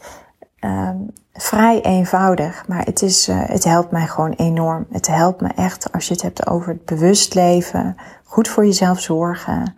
Um, 0.59 1.11
vrij 1.33 1.81
eenvoudig, 1.81 2.67
maar 2.67 2.85
het, 2.85 3.01
is, 3.01 3.29
uh, 3.29 3.35
het 3.39 3.63
helpt 3.63 3.91
mij 3.91 4.07
gewoon 4.07 4.31
enorm. 4.31 4.85
Het 4.91 5.07
helpt 5.07 5.41
me 5.41 5.49
echt 5.55 5.91
als 5.91 6.07
je 6.07 6.13
het 6.13 6.21
hebt 6.21 6.47
over 6.47 6.69
het 6.69 6.85
bewust 6.85 7.33
leven, 7.33 7.95
goed 8.23 8.47
voor 8.47 8.65
jezelf 8.65 8.99
zorgen. 8.99 9.75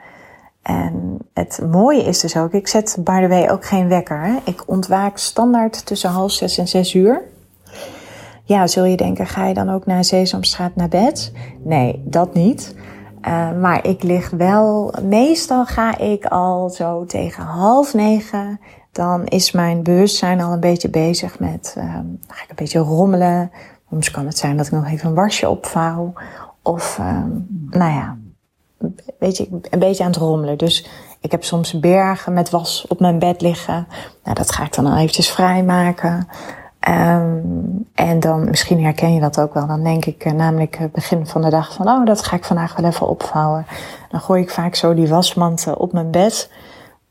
En 0.61 1.17
het 1.33 1.59
mooie 1.71 2.03
is 2.03 2.19
dus 2.19 2.37
ook, 2.37 2.51
ik 2.51 2.67
zet 2.67 2.97
by 2.99 3.21
the 3.21 3.27
way 3.27 3.49
ook 3.49 3.65
geen 3.65 3.87
wekker. 3.87 4.19
Hè? 4.19 4.35
Ik 4.43 4.63
ontwaak 4.65 5.17
standaard 5.17 5.85
tussen 5.85 6.09
half 6.09 6.31
zes 6.31 6.57
en 6.57 6.67
zes 6.67 6.93
uur. 6.93 7.21
Ja, 8.43 8.67
zul 8.67 8.83
je 8.83 8.97
denken, 8.97 9.27
ga 9.27 9.45
je 9.45 9.53
dan 9.53 9.69
ook 9.69 9.85
naar 9.85 10.03
Sesamstraat 10.03 10.75
naar 10.75 10.87
bed? 10.87 11.31
Nee, 11.63 12.03
dat 12.05 12.33
niet. 12.33 12.75
Uh, 13.27 13.51
maar 13.51 13.87
ik 13.87 14.03
lig 14.03 14.29
wel, 14.29 14.93
meestal 15.03 15.65
ga 15.65 15.97
ik 15.97 16.25
al 16.25 16.69
zo 16.69 17.05
tegen 17.05 17.43
half 17.43 17.93
negen 17.93 18.59
dan 18.95 19.25
is 19.25 19.51
mijn 19.51 19.83
bewustzijn 19.83 20.41
al 20.41 20.51
een 20.51 20.59
beetje 20.59 20.89
bezig 20.89 21.39
met, 21.39 21.71
dan 21.75 22.19
ga 22.27 22.43
ik 22.43 22.49
een 22.49 22.55
beetje 22.55 22.79
rommelen. 22.79 23.51
Soms 23.89 24.11
kan 24.11 24.25
het 24.25 24.37
zijn 24.37 24.57
dat 24.57 24.65
ik 24.65 24.71
nog 24.71 24.87
even 24.87 25.09
een 25.09 25.15
wasje 25.15 25.49
opvouw. 25.49 26.13
Of, 26.61 26.97
uh, 26.99 27.23
nou 27.69 27.91
ja, 27.93 28.17
weet 29.19 29.37
je, 29.37 29.47
een 29.69 29.79
beetje 29.79 30.03
aan 30.03 30.09
het 30.09 30.19
rommelen. 30.19 30.57
Dus 30.57 30.89
ik 31.19 31.31
heb 31.31 31.43
soms 31.43 31.79
bergen 31.79 32.33
met 32.33 32.49
was 32.49 32.85
op 32.87 32.99
mijn 32.99 33.19
bed 33.19 33.41
liggen. 33.41 33.87
Nou, 34.23 34.35
dat 34.35 34.51
ga 34.51 34.63
ik 34.63 34.75
dan 34.75 34.85
al 34.85 34.97
eventjes 34.97 35.31
vrijmaken. 35.31 36.27
Um, 36.87 37.87
en 37.95 38.19
dan, 38.19 38.49
misschien 38.49 38.83
herken 38.83 39.13
je 39.13 39.19
dat 39.19 39.39
ook 39.39 39.53
wel. 39.53 39.67
Dan 39.67 39.83
denk 39.83 40.05
ik 40.05 40.25
uh, 40.25 40.33
namelijk 40.33 40.79
uh, 40.79 40.87
begin 40.91 41.27
van 41.27 41.41
de 41.41 41.49
dag 41.49 41.73
van, 41.73 41.87
oh, 41.87 42.05
dat 42.05 42.23
ga 42.23 42.35
ik 42.35 42.43
vandaag 42.43 42.75
wel 42.75 42.89
even 42.89 43.07
opvouwen. 43.07 43.65
Dan 44.09 44.19
gooi 44.19 44.41
ik 44.41 44.49
vaak 44.49 44.75
zo 44.75 44.93
die 44.93 45.07
wasmand 45.07 45.73
op 45.77 45.93
mijn 45.93 46.11
bed. 46.11 46.49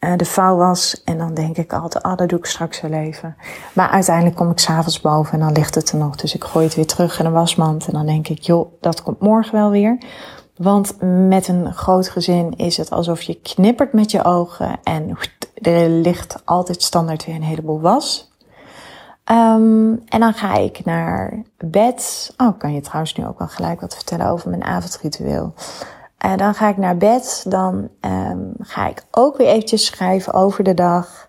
Eh, 0.05 0.17
de 0.17 0.25
vouw 0.25 0.57
was. 0.57 1.03
En 1.05 1.19
dan 1.19 1.35
denk 1.35 1.57
ik 1.57 1.73
altijd, 1.73 2.05
ah, 2.05 2.17
dat 2.17 2.29
doe 2.29 2.39
ik 2.39 2.47
straks 2.47 2.81
wel 2.81 2.93
even. 2.93 3.37
Maar 3.73 3.89
uiteindelijk 3.89 4.37
kom 4.37 4.51
ik 4.51 4.59
s'avonds 4.59 5.01
boven 5.01 5.33
en 5.33 5.41
dan 5.41 5.53
ligt 5.53 5.75
het 5.75 5.91
er 5.91 5.99
nog. 5.99 6.17
Dus 6.17 6.35
ik 6.35 6.45
gooi 6.45 6.65
het 6.65 6.75
weer 6.75 6.87
terug 6.87 7.19
in 7.19 7.25
de 7.25 7.31
wasmand. 7.31 7.87
En 7.87 7.93
dan 7.93 8.07
denk 8.07 8.29
ik, 8.29 8.39
joh, 8.39 8.73
dat 8.81 9.03
komt 9.03 9.21
morgen 9.21 9.55
wel 9.55 9.71
weer. 9.71 9.99
Want 10.57 10.97
met 11.29 11.49
een 11.49 11.73
groot 11.73 12.09
gezin 12.09 12.57
is 12.57 12.77
het 12.77 12.91
alsof 12.91 13.23
je 13.23 13.35
knippert 13.35 13.93
met 13.93 14.11
je 14.11 14.25
ogen. 14.25 14.79
En 14.83 15.19
er 15.55 15.89
ligt 15.89 16.43
altijd 16.45 16.83
standaard 16.83 17.25
weer 17.25 17.35
een 17.35 17.43
heleboel 17.43 17.81
was. 17.81 18.33
Um, 19.31 20.03
en 20.09 20.21
dan 20.21 20.35
ga 20.35 20.55
ik 20.55 20.85
naar 20.85 21.43
bed. 21.59 22.33
Oh, 22.37 22.59
kan 22.59 22.75
je 22.75 22.81
trouwens 22.81 23.15
nu 23.15 23.27
ook 23.27 23.39
wel 23.39 23.49
gelijk 23.49 23.81
wat 23.81 23.95
vertellen 23.95 24.27
over 24.27 24.51
mijn 24.51 24.65
avondritueel. 24.65 25.55
En 26.19 26.37
dan 26.37 26.55
ga 26.55 26.69
ik 26.69 26.77
naar 26.77 26.97
bed. 26.97 27.45
Dan 27.49 27.89
um, 28.01 28.53
ga 28.59 28.89
ik 28.89 29.05
ook 29.11 29.37
weer 29.37 29.47
eventjes 29.47 29.87
schrijven 29.87 30.33
over 30.33 30.65
de 30.65 30.75
dag. 30.75 31.29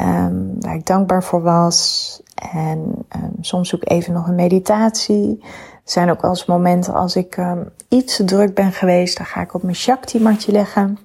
Um, 0.00 0.56
waar 0.60 0.74
ik 0.74 0.86
dankbaar 0.86 1.22
voor 1.22 1.42
was. 1.42 2.20
En 2.52 3.06
soms 3.40 3.68
zoek 3.68 3.82
ik 3.82 3.90
even 3.90 4.12
nog 4.12 4.28
een 4.28 4.34
meditatie. 4.34 5.38
Er 5.84 5.92
zijn 5.92 6.10
ook 6.10 6.20
wel 6.20 6.30
eens 6.30 6.46
momenten 6.46 6.94
als 6.94 7.16
ik 7.16 7.38
iets 7.88 8.16
te 8.16 8.24
druk 8.24 8.54
ben 8.54 8.72
geweest. 8.72 9.16
Dan 9.16 9.26
ga 9.26 9.40
ik 9.40 9.54
op 9.54 9.62
mijn 9.62 9.76
Shakti-matje 9.76 10.52
leggen. 10.52 10.98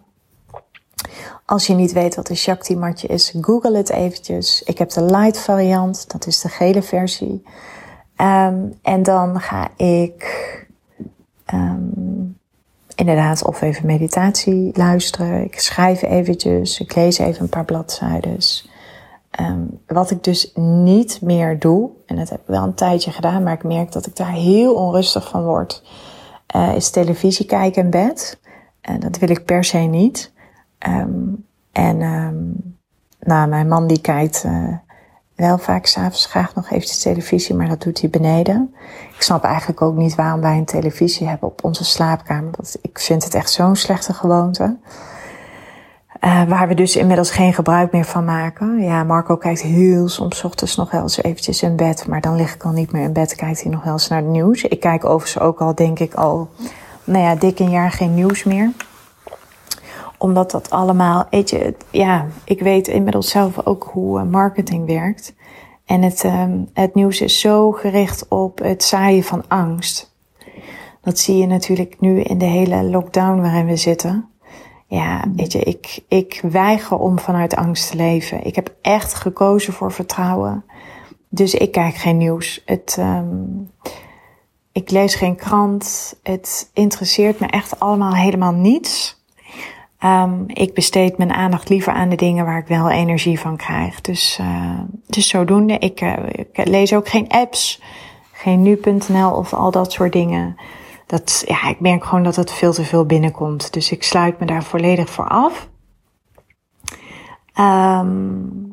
Als 1.52 1.68
je 1.68 1.74
niet 1.74 1.92
weet 1.92 2.16
wat 2.16 2.30
een 2.30 2.38
Shakti-matje 2.38 3.08
is, 3.08 3.34
google 3.42 3.78
het 3.78 3.90
eventjes. 3.90 4.64
Ik 4.64 4.78
heb 4.78 4.90
de 4.90 5.04
light 5.04 5.38
variant, 5.40 6.12
dat 6.12 6.28
is 6.28 6.42
de 6.42 6.50
gele 6.50 6.82
versie. 6.82 7.44
en 8.82 9.04
dan 9.04 9.40
ga 9.40 9.70
ik 9.76 10.48
inderdaad 12.96 13.46
of 13.46 13.62
even 13.62 13.86
meditatie 13.86 14.70
luisteren. 14.74 15.44
Ik 15.44 15.60
schrijf 15.60 16.02
eventjes, 16.02 16.80
ik 16.80 16.96
lees 16.96 17.18
even 17.18 17.42
een 17.42 17.50
paar 17.50 17.66
bladzijden. 17.66 18.38
Um, 19.40 19.80
wat 19.88 20.12
ik 20.12 20.24
dus 20.24 20.52
niet 20.56 21.22
meer 21.22 21.60
doe, 21.60 21.90
en 22.06 22.16
dat 22.16 22.30
heb 22.30 22.40
ik 22.40 22.48
wel 22.48 22.64
een 22.64 22.74
tijdje 22.74 23.12
gedaan, 23.12 23.44
maar 23.44 23.54
ik 23.54 23.64
merk 23.64 23.92
dat 23.92 24.06
ik 24.06 24.16
daar 24.16 24.34
heel 24.34 24.74
onrustig 24.74 25.30
van 25.30 25.44
word, 25.44 25.84
uh, 26.56 26.76
is 26.76 26.90
televisie 26.90 27.46
kijken 27.46 27.84
in 27.84 27.90
bed. 27.90 28.40
En 28.82 29.00
dat 29.00 29.18
wil 29.18 29.30
ik 29.30 29.46
per 29.46 29.64
se 29.64 29.78
niet. 29.78 30.32
Um, 30.88 31.46
en 31.72 32.02
um, 32.02 32.78
mijn 33.50 33.68
man 33.68 33.88
die 33.88 34.02
kijkt 34.02 34.44
uh, 34.46 34.68
wel 35.36 35.58
vaak 35.58 35.86
s'avonds 35.86 36.26
graag 36.26 36.56
nog 36.56 36.70
eventjes 36.70 37.02
televisie, 37.02 37.56
maar 37.56 37.68
dat 37.68 37.82
doet 37.82 38.02
hij 38.02 38.10
beneden. 38.10 38.76
Ik 39.16 39.22
snap 39.22 39.44
eigenlijk 39.44 39.82
ook 39.82 39.96
niet 39.96 40.16
waarom 40.16 40.42
wij 40.42 40.58
een 40.58 40.66
televisie 40.66 41.28
hebben 41.28 41.48
op 41.48 41.64
onze 41.64 41.84
slaapkamer. 41.84 42.52
Dat, 42.52 42.78
ik 42.82 43.00
vind 43.00 43.24
het 43.24 43.34
echt 43.34 43.52
zo'n 43.52 43.76
slechte 43.76 44.14
gewoonte. 44.14 44.78
Uh, 46.22 46.44
waar 46.44 46.68
we 46.68 46.74
dus 46.74 46.96
inmiddels 46.96 47.32
geen 47.32 47.54
gebruik 47.54 47.92
meer 47.92 48.06
van 48.06 48.26
maken. 48.26 48.82
Ja, 48.82 49.04
Marco 49.04 49.38
kijkt 49.38 49.62
heel 49.62 50.08
soms 50.08 50.44
ochtends 50.44 50.76
nog 50.76 50.92
wel 50.92 51.02
eens 51.02 51.24
eventjes 51.24 51.64
in 51.64 51.76
bed. 51.76 52.08
Maar 52.08 52.22
dan 52.22 52.36
lig 52.36 52.56
ik 52.56 52.64
al 52.64 52.72
niet 52.72 52.92
meer 52.92 53.04
in 53.04 53.14
bed. 53.14 53.36
Kijkt 53.36 53.62
hij 53.62 53.72
nog 53.72 53.84
wel 53.84 53.94
eens 53.94 54.08
naar 54.08 54.22
het 54.22 54.30
nieuws. 54.30 54.64
Ik 54.64 54.80
kijk 54.80 55.06
overigens 55.06 55.44
ook 55.44 55.60
al, 55.60 55.76
denk 55.76 56.00
ik, 56.00 56.14
al, 56.14 56.50
nou 57.04 57.24
ja, 57.24 57.36
dik 57.36 57.60
een 57.60 57.70
jaar 57.70 57.92
geen 57.92 58.14
nieuws 58.14 58.44
meer 58.44 58.72
omdat 60.22 60.52
dat 60.52 60.70
allemaal, 60.70 61.26
weet 61.30 61.50
je, 61.50 61.76
ja, 61.90 62.26
ik 62.44 62.60
weet 62.60 62.88
inmiddels 62.88 63.30
zelf 63.30 63.66
ook 63.66 63.90
hoe 63.92 64.20
eh, 64.20 64.26
marketing 64.26 64.86
werkt. 64.86 65.34
En 65.86 66.02
het, 66.02 66.24
um, 66.24 66.70
het 66.74 66.96
nieuws 66.96 67.22
is 67.22 67.40
zo 67.40 67.72
gericht 67.72 68.28
op 68.28 68.60
het 68.60 68.84
zaaien 68.84 69.24
van 69.24 69.44
angst. 69.48 70.16
Dat 71.02 71.20
zie 71.20 71.38
je 71.38 71.46
natuurlijk 71.46 72.00
nu 72.00 72.22
in 72.22 72.38
de 72.38 72.46
hele 72.46 72.84
lockdown 72.84 73.42
waarin 73.42 73.66
we 73.66 73.76
zitten. 73.76 74.30
Ja, 74.88 75.24
weet 75.36 75.52
je, 75.52 75.60
ik, 75.60 76.04
ik 76.08 76.40
weiger 76.52 76.98
om 76.98 77.20
vanuit 77.20 77.56
angst 77.56 77.90
te 77.90 77.96
leven. 77.96 78.46
Ik 78.46 78.56
heb 78.56 78.74
echt 78.82 79.14
gekozen 79.14 79.74
voor 79.74 79.92
vertrouwen. 79.92 80.66
Dus 81.30 81.54
ik 81.54 81.72
kijk 81.72 81.96
geen 81.96 82.18
nieuws. 82.18 82.62
Het, 82.66 82.98
um, 83.00 83.70
ik 84.72 84.92
lees 84.92 85.16
geen 85.16 85.36
krant. 85.36 86.16
Het 86.24 86.70
interesseert 86.74 87.40
me 87.40 87.48
echt 87.48 87.80
allemaal 87.80 88.14
helemaal 88.16 88.54
niets. 88.54 89.20
Um, 90.06 90.44
ik 90.48 90.74
besteed 90.74 91.18
mijn 91.18 91.34
aandacht 91.34 91.70
liever 91.70 91.94
aan 91.94 92.10
de 92.10 92.16
dingen 92.16 92.46
waar 92.46 92.58
ik 92.58 92.68
wel 92.68 92.90
energie 92.90 93.40
van 93.40 93.58
krijg. 93.58 94.02
Dus, 94.02 94.38
uh, 94.42 94.80
dus 95.08 95.28
zodoende. 95.28 95.78
Ik, 95.78 96.02
uh, 96.02 96.14
ik 96.32 96.68
lees 96.68 96.94
ook 96.94 97.10
geen 97.10 97.28
apps, 97.28 97.82
geen 98.32 98.62
nu.nl 98.62 99.32
of 99.32 99.54
al 99.54 99.72
dat 99.72 99.92
soort 99.92 100.14
dingen. 100.14 100.56
Dat, 101.06 101.44
ja, 101.48 101.70
ik 101.70 101.80
merk 101.80 102.04
gewoon 102.04 102.24
dat 102.24 102.36
het 102.36 102.52
veel 102.52 102.74
te 102.74 102.84
veel 102.84 103.06
binnenkomt. 103.06 103.74
Dus 103.74 103.92
ik 103.92 104.04
sluit 104.04 104.40
me 104.40 104.46
daar 104.46 104.64
volledig 104.64 105.10
voor 105.10 105.28
af. 105.28 105.70
Um, 107.60 108.71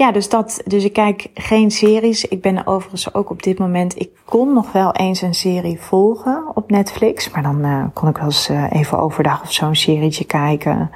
ja, 0.00 0.12
dus 0.12 0.28
dat. 0.28 0.62
Dus 0.66 0.84
ik 0.84 0.92
kijk 0.92 1.30
geen 1.34 1.70
series. 1.70 2.24
Ik 2.24 2.42
ben 2.42 2.66
overigens 2.66 3.14
ook 3.14 3.30
op 3.30 3.42
dit 3.42 3.58
moment. 3.58 4.00
Ik 4.00 4.10
kon 4.24 4.52
nog 4.52 4.72
wel 4.72 4.92
eens 4.92 5.22
een 5.22 5.34
serie 5.34 5.80
volgen 5.80 6.44
op 6.54 6.70
Netflix. 6.70 7.30
Maar 7.30 7.42
dan 7.42 7.64
uh, 7.64 7.84
kon 7.94 8.08
ik 8.08 8.16
wel 8.16 8.26
eens 8.26 8.50
uh, 8.50 8.64
even 8.70 8.98
overdag 8.98 9.42
of 9.42 9.52
zo'n 9.52 9.74
serietje 9.74 10.24
kijken. 10.24 10.90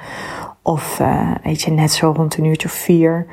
Of 0.62 0.98
uh, 1.00 1.34
weet 1.42 1.62
je, 1.62 1.70
net 1.70 1.92
zo 1.92 2.12
rond 2.16 2.36
een 2.36 2.44
uurtje 2.44 2.68
of 2.68 2.74
vier. 2.74 3.26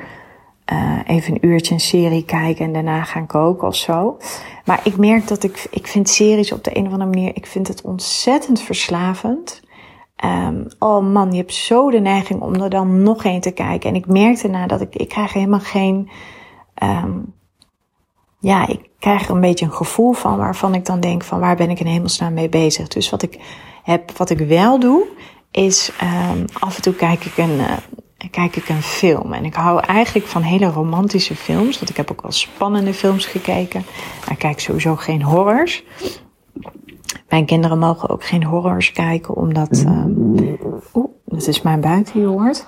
even 1.06 1.32
een 1.32 1.46
uurtje 1.46 1.74
een 1.74 1.80
serie 1.80 2.24
kijken 2.24 2.64
en 2.64 2.72
daarna 2.72 3.02
gaan 3.02 3.26
koken 3.26 3.68
of 3.68 3.76
zo. 3.76 4.16
Maar 4.64 4.80
ik 4.84 4.96
merk 4.96 5.28
dat 5.28 5.42
ik, 5.42 5.66
ik 5.70 5.86
vind 5.86 6.08
series 6.08 6.52
op 6.52 6.64
de 6.64 6.76
een 6.76 6.86
of 6.86 6.92
andere 6.92 7.10
manier, 7.10 7.36
ik 7.36 7.46
vind 7.46 7.68
het 7.68 7.82
ontzettend 7.82 8.60
verslavend. 8.60 9.62
Um, 10.24 10.66
oh 10.78 11.12
man, 11.12 11.30
je 11.30 11.36
hebt 11.36 11.54
zo 11.54 11.90
de 11.90 12.00
neiging 12.00 12.40
om 12.40 12.54
er 12.54 12.70
dan 12.70 13.02
nog 13.02 13.24
een 13.24 13.40
te 13.40 13.50
kijken. 13.50 13.90
En 13.90 13.96
ik 13.96 14.06
merkte 14.06 14.48
na 14.48 14.66
dat 14.66 14.80
ik, 14.80 14.94
ik 14.94 15.08
krijg 15.08 15.32
helemaal 15.32 15.60
geen, 15.60 16.10
um, 16.82 17.34
ja, 18.38 18.68
ik 18.68 18.80
krijg 18.98 19.28
er 19.28 19.34
een 19.34 19.40
beetje 19.40 19.64
een 19.64 19.72
gevoel 19.72 20.12
van 20.12 20.36
waarvan 20.38 20.74
ik 20.74 20.84
dan 20.84 21.00
denk 21.00 21.22
van 21.24 21.40
waar 21.40 21.56
ben 21.56 21.70
ik 21.70 21.80
in 21.80 21.86
hemelsnaam 21.86 22.34
mee 22.34 22.48
bezig. 22.48 22.88
Dus 22.88 23.10
wat 23.10 23.22
ik 23.22 23.38
heb, 23.82 24.16
wat 24.16 24.30
ik 24.30 24.38
wel 24.38 24.78
doe, 24.78 25.06
is 25.50 25.92
um, 26.02 26.44
af 26.58 26.76
en 26.76 26.82
toe 26.82 26.94
kijk 26.94 27.24
ik 27.24 27.36
een, 27.36 27.58
uh, 27.58 27.72
kijk 28.30 28.56
ik 28.56 28.68
een 28.68 28.82
film. 28.82 29.32
En 29.32 29.44
ik 29.44 29.54
hou 29.54 29.80
eigenlijk 29.80 30.26
van 30.26 30.42
hele 30.42 30.66
romantische 30.66 31.36
films. 31.36 31.78
Want 31.78 31.90
ik 31.90 31.96
heb 31.96 32.10
ook 32.10 32.22
wel 32.22 32.32
spannende 32.32 32.94
films 32.94 33.26
gekeken. 33.26 33.84
ik 34.30 34.38
kijk 34.38 34.60
sowieso 34.60 34.96
geen 34.96 35.22
horrors. 35.22 35.84
Mijn 37.32 37.46
kinderen 37.46 37.78
mogen 37.78 38.08
ook 38.08 38.24
geen 38.24 38.44
horrors 38.44 38.92
kijken, 38.92 39.36
omdat. 39.36 39.84
Um, 39.86 40.34
Oeh, 40.94 41.10
dat 41.24 41.46
is 41.46 41.62
mijn 41.62 41.80
buik 41.80 42.12
die 42.12 42.24
hoort. 42.24 42.66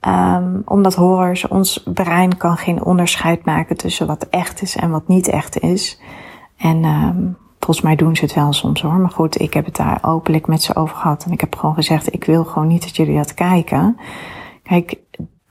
Um, 0.00 0.62
omdat 0.64 0.94
horrors, 0.94 1.48
ons 1.48 1.82
brein 1.94 2.36
kan 2.36 2.56
geen 2.56 2.84
onderscheid 2.84 3.44
maken 3.44 3.76
tussen 3.76 4.06
wat 4.06 4.26
echt 4.28 4.62
is 4.62 4.76
en 4.76 4.90
wat 4.90 5.08
niet 5.08 5.28
echt 5.28 5.60
is. 5.60 6.00
En 6.56 6.84
um, 6.84 7.36
volgens 7.58 7.86
mij 7.86 7.96
doen 7.96 8.16
ze 8.16 8.24
het 8.24 8.34
wel 8.34 8.52
soms 8.52 8.82
hoor. 8.82 8.94
Maar 8.94 9.10
goed, 9.10 9.40
ik 9.40 9.54
heb 9.54 9.64
het 9.64 9.76
daar 9.76 9.98
openlijk 10.02 10.46
met 10.46 10.62
ze 10.62 10.76
over 10.76 10.96
gehad. 10.96 11.24
En 11.24 11.32
ik 11.32 11.40
heb 11.40 11.56
gewoon 11.56 11.74
gezegd, 11.74 12.12
ik 12.12 12.24
wil 12.24 12.44
gewoon 12.44 12.68
niet 12.68 12.82
dat 12.82 12.96
jullie 12.96 13.16
dat 13.16 13.34
kijken. 13.34 13.96
Kijk, 14.62 14.96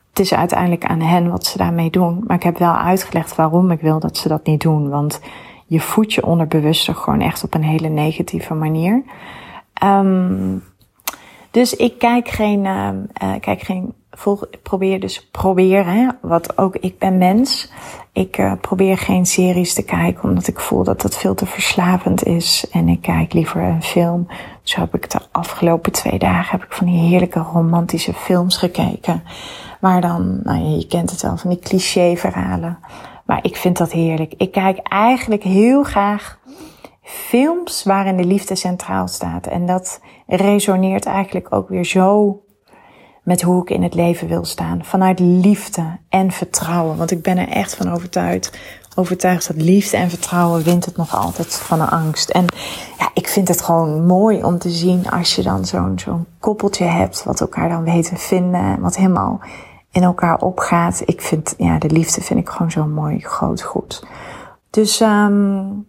het 0.10 0.20
is 0.20 0.34
uiteindelijk 0.34 0.86
aan 0.86 1.02
hen 1.02 1.30
wat 1.30 1.46
ze 1.46 1.58
daarmee 1.58 1.90
doen. 1.90 2.24
Maar 2.28 2.36
ik 2.36 2.44
heb 2.44 2.58
wel 2.58 2.76
uitgelegd 2.76 3.36
waarom 3.36 3.72
ik 3.72 3.82
wil 3.82 4.00
dat 4.00 4.18
ze 4.18 4.28
dat 4.28 4.46
niet 4.46 4.62
doen. 4.62 4.90
Want 4.90 5.22
je 5.66 5.80
voedt 5.80 6.14
je 6.14 6.26
onderbewuste 6.26 6.94
gewoon 6.94 7.22
echt 7.22 7.44
op 7.44 7.54
een 7.54 7.64
hele 7.64 7.90
negatieve 7.90 8.54
manier. 8.54 9.04
Um, 9.84 10.64
dus 11.52 11.76
ik 11.76 11.98
kijk 11.98 12.28
geen, 12.28 12.66
uh, 12.66 12.90
kijk 13.40 13.62
geen, 13.62 13.94
probeer 14.64 15.00
dus 15.00 15.30
proberen, 15.32 15.94
hè, 15.94 16.08
wat 16.22 16.58
ook 16.58 16.76
ik 16.76 17.00
ben 17.00 17.18
mens. 17.18 17.72
Ik 18.12 18.38
uh, 18.38 18.54
probeer 18.62 18.98
geen 18.98 19.26
series 19.26 19.74
te 19.74 19.84
kijken, 19.84 20.24
omdat 20.24 20.48
ik 20.48 20.60
voel 20.60 20.84
dat 20.84 21.02
dat 21.02 21.18
veel 21.18 21.36
te 21.36 21.46
verslavend 21.46 22.24
is. 22.24 22.68
En 22.72 22.90
ik 22.90 23.02
kijk 23.02 23.34
liever 23.34 23.62
een 23.62 23.84
film. 23.84 24.28
Zo 24.64 24.80
heb 24.80 24.96
ik 24.96 25.10
de 25.10 25.20
afgelopen 25.32 25.92
twee 25.92 26.20
dagen 26.20 26.52
heb 26.52 26.64
ik 26.64 26.74
van 26.74 26.88
die 26.88 27.00
heerlijke 27.00 27.40
romantische 27.40 28.14
films 28.14 28.58
gekeken. 28.58 29.24
Waar 29.80 30.02
dan, 30.02 30.40
nou 30.44 30.60
je 30.60 30.88
kent 30.88 31.12
het 31.12 31.22
wel, 31.22 31.38
van 31.38 31.50
die 31.50 31.60
cliché 31.60 32.16
verhalen. 32.16 32.80
Maar 33.26 33.40
ik 33.42 33.56
vind 33.56 33.78
dat 33.78 33.92
heerlijk. 33.92 34.34
Ik 34.38 34.52
kijk 34.52 34.78
eigenlijk 34.78 35.44
heel 35.44 35.84
graag 35.84 36.40
films 37.02 37.84
waarin 37.84 38.18
de 38.18 38.26
liefde 38.26 38.56
centraal 38.56 39.08
staat. 39.08 39.48
En 39.48 39.66
dat 39.66 40.00
resoneert 40.28 41.06
eigenlijk 41.06 41.54
ook 41.54 41.70
weer 41.70 41.86
zo 41.86 42.40
met 43.24 43.42
hoe 43.42 43.62
ik 43.62 43.70
in 43.70 43.84
het 43.84 43.94
leven 43.94 44.28
wil 44.28 44.46
staan. 44.46 44.86
Vanuit 44.86 45.20
liefde 45.20 45.98
en 46.10 46.32
vertrouwen. 46.32 46.98
Want 46.98 47.12
ik 47.12 47.22
ben 47.22 47.38
er 47.38 47.50
echt 47.50 47.76
van 47.76 47.92
overtuigd, 47.92 48.58
overtuigd 48.96 49.48
dat 49.48 49.62
liefde 49.62 49.98
en 49.98 50.10
vertrouwen 50.10 50.64
wint 50.64 50.86
het 50.86 50.98
nog 50.98 51.16
altijd 51.16 51.56
van 51.56 51.80
de 51.80 51.86
angst. 51.86 52.30
En 52.30 52.46
ja, 53.00 53.10
ik 53.14 53.28
vind 53.28 53.48
het 53.48 53.62
gewoon 53.62 54.06
mooi 54.06 54.44
om 54.44 54.58
te 54.58 54.70
zien 54.70 55.10
als 55.10 55.36
je 55.36 55.44
dan 55.44 55.66
zo'n 55.66 56.00
zo'n 56.00 56.26
koppeltje 56.40 56.86
hebt, 56.86 57.24
wat 57.24 57.42
elkaar 57.42 57.70
dan 57.70 57.84
weet 57.84 58.08
te 58.08 58.18
vinden, 58.18 58.80
wat 58.82 58.96
helemaal 58.96 59.40
in 59.96 60.04
elkaar 60.04 60.42
opgaat. 60.42 61.02
Ik 61.06 61.22
vind, 61.22 61.54
ja, 61.58 61.78
de 61.78 61.90
liefde 61.90 62.22
vind 62.22 62.40
ik 62.40 62.50
gewoon 62.50 62.72
zo 62.72 62.86
mooi, 62.86 63.20
groot 63.20 63.62
goed. 63.62 64.04
Dus 64.70 65.00
um, 65.00 65.88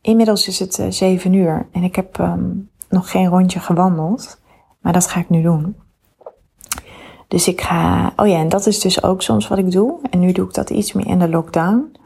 inmiddels 0.00 0.48
is 0.48 0.58
het 0.58 0.78
uh, 0.78 0.86
zeven 0.90 1.32
uur 1.32 1.68
en 1.72 1.82
ik 1.82 1.96
heb 1.96 2.18
um, 2.18 2.70
nog 2.88 3.10
geen 3.10 3.26
rondje 3.26 3.60
gewandeld. 3.60 4.40
Maar 4.80 4.92
dat 4.92 5.06
ga 5.06 5.20
ik 5.20 5.30
nu 5.30 5.42
doen. 5.42 5.76
Dus 7.28 7.48
ik 7.48 7.60
ga, 7.60 8.12
oh 8.16 8.28
ja, 8.28 8.38
en 8.38 8.48
dat 8.48 8.66
is 8.66 8.80
dus 8.80 9.02
ook 9.02 9.22
soms 9.22 9.48
wat 9.48 9.58
ik 9.58 9.70
doe. 9.70 9.98
En 10.10 10.20
nu 10.20 10.32
doe 10.32 10.46
ik 10.46 10.54
dat 10.54 10.70
iets 10.70 10.92
meer 10.92 11.06
in 11.06 11.18
de 11.18 11.28
lockdown. 11.28 11.96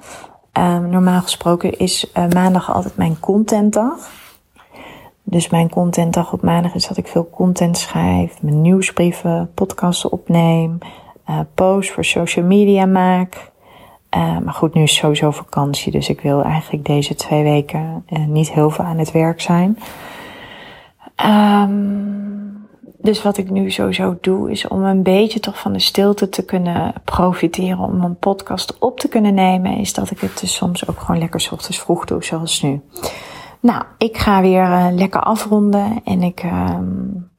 Um, 0.53 0.91
normaal 0.91 1.21
gesproken 1.21 1.79
is 1.79 2.11
uh, 2.15 2.29
maandag 2.29 2.73
altijd 2.73 2.97
mijn 2.97 3.21
contentdag. 3.21 4.11
Dus 5.31 5.49
mijn 5.49 5.71
contentdag 5.71 6.33
op 6.33 6.43
maandag 6.43 6.75
is 6.75 6.87
dat 6.87 6.97
ik 6.97 7.07
veel 7.07 7.31
content 7.31 7.79
schrijf, 7.79 8.43
mijn 8.43 8.61
nieuwsbrieven, 8.61 9.51
podcasten 9.55 10.13
opneem, 10.13 10.79
uh, 11.29 11.41
posts 11.55 11.93
voor 11.93 12.05
social 12.05 12.45
media 12.45 12.87
maak. 12.87 13.51
Uh, 14.17 14.39
maar 14.39 14.55
goed, 14.55 14.75
nu 14.75 14.83
is 14.83 14.95
sowieso 14.95 15.31
vakantie, 15.31 15.93
dus 15.93 16.09
ik 16.09 16.21
wil 16.21 16.43
eigenlijk 16.43 16.85
deze 16.85 17.15
twee 17.15 17.43
weken 17.43 18.05
uh, 18.09 18.27
niet 18.27 18.53
heel 18.53 18.71
veel 18.71 18.85
aan 18.85 18.99
het 18.99 19.13
werk 19.13 19.41
zijn. 19.41 19.79
Um, 21.27 22.69
dus 22.99 23.23
wat 23.23 23.37
ik 23.37 23.51
nu 23.51 23.71
sowieso 23.71 24.19
doe, 24.21 24.51
is 24.51 24.69
om 24.69 24.85
een 24.85 25.03
beetje 25.03 25.41
toch 25.41 25.59
van 25.59 25.73
de 25.73 25.81
stilte 25.81 26.29
te 26.29 26.45
kunnen 26.45 26.93
profiteren, 27.05 27.79
om 27.79 28.05
een 28.05 28.19
podcast 28.19 28.79
op 28.79 29.01
te 29.01 29.09
kunnen 29.09 29.35
nemen, 29.35 29.77
is 29.77 29.93
dat 29.93 30.11
ik 30.11 30.21
het 30.21 30.41
dus 30.41 30.55
soms 30.55 30.89
ook 30.89 31.01
gewoon 31.01 31.21
lekker 31.21 31.49
ochtends 31.53 31.79
vroeg 31.79 32.05
doe, 32.05 32.25
zoals 32.25 32.63
nu. 32.63 32.81
Nou, 33.61 33.85
ik 33.99 34.19
ga 34.19 34.41
weer 34.41 34.63
uh, 34.63 34.87
lekker 34.91 35.21
afronden 35.21 36.01
en 36.05 36.23
ik 36.23 36.43
um, 36.43 37.31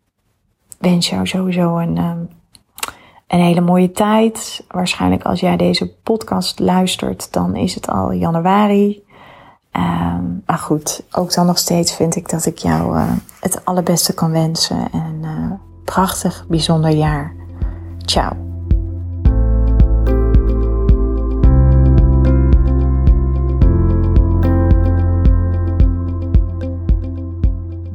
wens 0.77 1.09
jou 1.09 1.27
sowieso 1.27 1.77
een, 1.77 1.97
um, 1.97 2.29
een 3.27 3.39
hele 3.39 3.61
mooie 3.61 3.91
tijd. 3.91 4.65
Waarschijnlijk 4.67 5.23
als 5.23 5.39
jij 5.39 5.57
deze 5.57 5.93
podcast 6.03 6.59
luistert, 6.59 7.33
dan 7.33 7.55
is 7.55 7.75
het 7.75 7.89
al 7.89 8.11
januari. 8.11 9.03
Um, 9.71 10.43
maar 10.45 10.57
goed, 10.57 11.03
ook 11.11 11.33
dan 11.33 11.45
nog 11.45 11.57
steeds 11.57 11.95
vind 11.95 12.15
ik 12.15 12.29
dat 12.29 12.45
ik 12.45 12.57
jou 12.57 12.97
uh, 12.97 13.11
het 13.39 13.65
allerbeste 13.65 14.13
kan 14.13 14.31
wensen. 14.31 14.91
En 14.91 15.23
een 15.23 15.23
uh, 15.23 15.51
prachtig, 15.85 16.45
bijzonder 16.47 16.91
jaar. 16.91 17.35
Ciao. 18.05 18.50